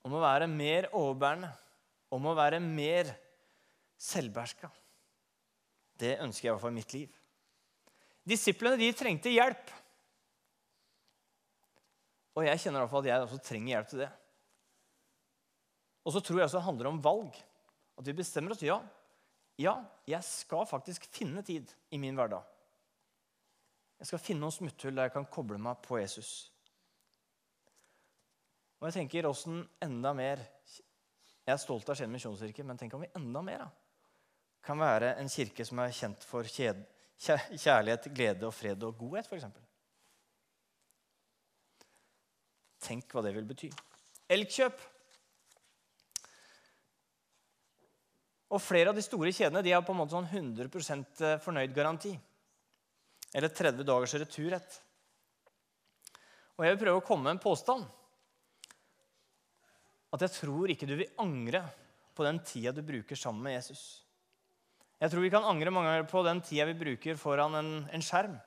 Om 0.04 0.16
å 0.18 0.22
være 0.22 0.48
mer 0.50 0.90
overbærende, 0.92 1.48
om 2.12 2.28
å 2.28 2.34
være 2.36 2.60
mer 2.62 3.08
selvbeherska. 3.98 4.68
Det 5.96 6.18
ønsker 6.20 6.46
jeg 6.46 6.50
i 6.50 6.52
hvert 6.52 6.64
fall 6.66 6.74
i 6.74 6.80
mitt 6.82 6.92
liv. 6.92 7.14
Disiplene 8.26 8.78
de 8.80 8.90
trengte 8.98 9.32
hjelp. 9.32 9.72
Og 12.36 12.44
jeg 12.44 12.60
kjenner 12.60 12.82
i 12.82 12.84
hvert 12.84 12.92
fall 12.92 13.06
at 13.06 13.10
jeg 13.10 13.24
også 13.24 13.40
trenger 13.46 13.72
hjelp 13.72 13.90
til 13.92 14.02
det. 14.04 14.10
Og 16.06 16.12
så 16.14 16.22
tror 16.22 16.42
jeg 16.42 16.50
også 16.50 16.60
det 16.60 16.66
handler 16.68 16.90
om 16.90 17.00
valg. 17.02 17.40
At 17.96 18.04
vi 18.04 18.18
bestemmer 18.20 18.52
oss 18.52 18.66
ja, 18.66 18.76
ja, 19.56 19.78
jeg 20.04 20.20
skal 20.28 20.68
faktisk 20.68 21.08
finne 21.08 21.40
tid 21.46 21.72
i 21.88 22.02
min 22.02 22.18
hverdag. 22.18 22.44
Jeg 23.96 24.10
skal 24.10 24.20
finne 24.20 24.44
noen 24.44 24.54
smutthull 24.54 24.96
der 24.96 25.08
jeg 25.08 25.14
kan 25.14 25.28
koble 25.32 25.58
meg 25.62 25.80
på 25.84 25.98
Jesus. 26.00 26.30
Og 28.80 28.88
jeg 28.88 28.98
tenker 28.98 29.28
åssen 29.28 29.62
enda 29.82 30.12
mer 30.16 30.42
Jeg 31.46 31.54
er 31.54 31.62
stolt 31.62 31.88
av 31.88 31.96
Skien 31.96 32.10
misjonskirke, 32.10 32.64
men 32.66 32.78
tenk 32.78 32.96
om 32.96 33.04
vi 33.04 33.12
enda 33.14 33.40
mer 33.46 33.60
da, 33.62 33.68
kan 34.66 34.80
være 34.82 35.12
en 35.20 35.30
kirke 35.30 35.64
som 35.64 35.78
er 35.78 35.94
kjent 35.94 36.24
for 36.26 36.48
kjærlighet, 36.50 38.08
glede 38.10 38.48
og 38.48 38.54
fred 38.54 38.82
og 38.82 38.98
godhet, 38.98 39.30
f.eks. 39.30 39.46
Tenk 42.82 43.14
hva 43.14 43.22
det 43.22 43.32
vil 43.36 43.46
bety. 43.46 43.70
Elkjøp. 44.34 44.82
Og 48.50 48.62
flere 48.62 48.90
av 48.90 48.98
de 48.98 49.06
store 49.06 49.30
kjedene 49.30 49.62
de 49.62 49.72
har 49.74 49.86
på 49.86 49.94
en 49.94 50.00
måte 50.02 50.16
sånn 50.18 50.26
100% 50.26 51.22
fornøyd 51.46 51.78
garanti. 51.78 52.16
Eller 53.34 53.52
30 53.52 53.86
dagers 53.86 54.14
returrett. 54.20 54.80
Og 56.56 56.64
jeg 56.64 56.74
vil 56.74 56.82
prøve 56.84 57.00
å 57.00 57.04
komme 57.04 57.26
med 57.26 57.36
en 57.36 57.42
påstand. 57.42 57.84
At 60.14 60.22
jeg 60.24 60.34
tror 60.38 60.72
ikke 60.72 60.88
du 60.88 60.94
vil 60.96 61.18
angre 61.20 61.64
på 62.16 62.24
den 62.24 62.40
tida 62.46 62.72
du 62.72 62.82
bruker 62.86 63.18
sammen 63.18 63.44
med 63.44 63.58
Jesus. 63.58 63.82
Jeg 64.96 65.12
tror 65.12 65.26
vi 65.26 65.32
kan 65.32 65.44
angre 65.44 65.72
mange 65.74 65.90
ganger 65.90 66.06
på 66.08 66.22
den 66.24 66.40
tida 66.40 66.64
vi 66.70 66.78
bruker 66.78 67.18
foran 67.20 67.58
en, 67.58 67.72
en 67.92 68.04
skjerm. 68.04 68.38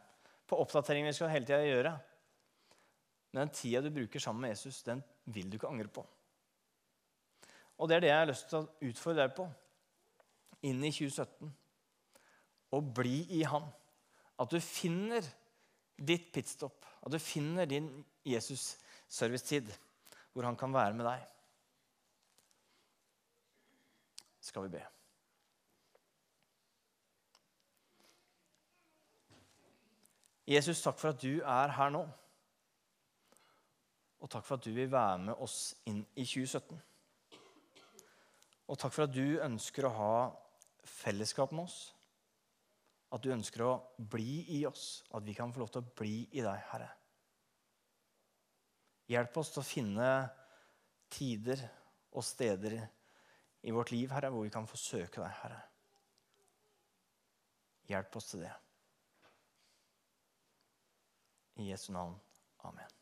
På 0.50 0.58
oppdateringer 0.64 1.12
vi 1.12 1.18
skal 1.20 1.30
hele 1.36 1.46
tida 1.46 1.62
gjøre. 1.62 1.94
Men 3.30 3.44
den 3.44 3.54
tida 3.54 3.84
du 3.86 3.92
bruker 3.94 4.24
sammen 4.24 4.48
med 4.48 4.56
Jesus, 4.56 4.82
den 4.88 5.04
vil 5.30 5.50
du 5.50 5.60
ikke 5.60 5.70
angre 5.70 5.92
på. 5.94 6.02
Og 7.78 7.88
det 7.88 8.00
er 8.00 8.04
det 8.04 8.10
jeg 8.10 8.22
har 8.24 8.32
lyst 8.32 8.50
til 8.50 8.64
å 8.64 8.90
utfordre 8.90 9.28
deg 9.28 9.36
på 9.38 9.46
inn 10.68 10.82
i 10.84 10.92
2017. 10.92 11.52
Å 12.74 12.80
bli 12.98 13.20
i 13.38 13.44
Han. 13.48 13.70
At 14.40 14.52
du 14.52 14.60
finner 14.64 15.26
ditt 16.00 16.30
pitstop, 16.34 16.86
at 17.04 17.12
du 17.12 17.20
finner 17.20 17.68
din 17.68 17.90
Jesus-servicetid, 18.26 19.72
hvor 20.34 20.48
han 20.48 20.58
kan 20.58 20.74
være 20.74 20.96
med 20.96 21.06
deg. 21.10 21.26
Skal 24.40 24.66
vi 24.66 24.78
be. 24.78 24.86
Jesus, 30.50 30.82
takk 30.82 30.98
for 30.98 31.12
at 31.14 31.22
du 31.22 31.44
er 31.46 31.76
her 31.76 31.92
nå. 31.94 32.08
Og 34.20 34.32
takk 34.32 34.48
for 34.48 34.58
at 34.58 34.66
du 34.66 34.72
vil 34.74 34.90
være 34.92 35.20
med 35.28 35.44
oss 35.46 35.76
inn 35.88 36.00
i 36.16 36.26
2017. 36.26 36.80
Og 38.70 38.78
takk 38.78 38.96
for 38.96 39.06
at 39.06 39.14
du 39.14 39.38
ønsker 39.46 39.86
å 39.86 39.94
ha 39.94 40.16
fellesskap 40.90 41.54
med 41.54 41.68
oss. 41.68 41.78
At 43.10 43.24
du 43.24 43.32
ønsker 43.34 43.64
å 43.66 43.74
bli 43.98 44.44
i 44.60 44.60
oss, 44.70 45.02
at 45.18 45.26
vi 45.26 45.34
kan 45.38 45.54
få 45.54 45.64
lov 45.64 45.72
til 45.74 45.82
å 45.82 45.94
bli 46.02 46.16
i 46.30 46.44
deg, 46.46 46.66
Herre. 46.70 46.90
Hjelp 49.10 49.40
oss 49.42 49.50
til 49.56 49.64
å 49.64 49.66
finne 49.66 50.10
tider 51.10 51.64
og 52.14 52.26
steder 52.26 52.78
i 53.66 53.74
vårt 53.74 53.92
liv, 53.96 54.12
Herre, 54.14 54.30
hvor 54.34 54.46
vi 54.46 54.54
kan 54.54 54.70
få 54.70 54.78
søke 54.78 55.24
deg, 55.24 55.34
Herre. 55.42 55.64
Hjelp 57.90 58.20
oss 58.22 58.30
til 58.30 58.46
det. 58.46 58.54
I 61.60 61.72
Jesu 61.72 61.90
navn. 61.92 62.16
Amen. 62.70 62.99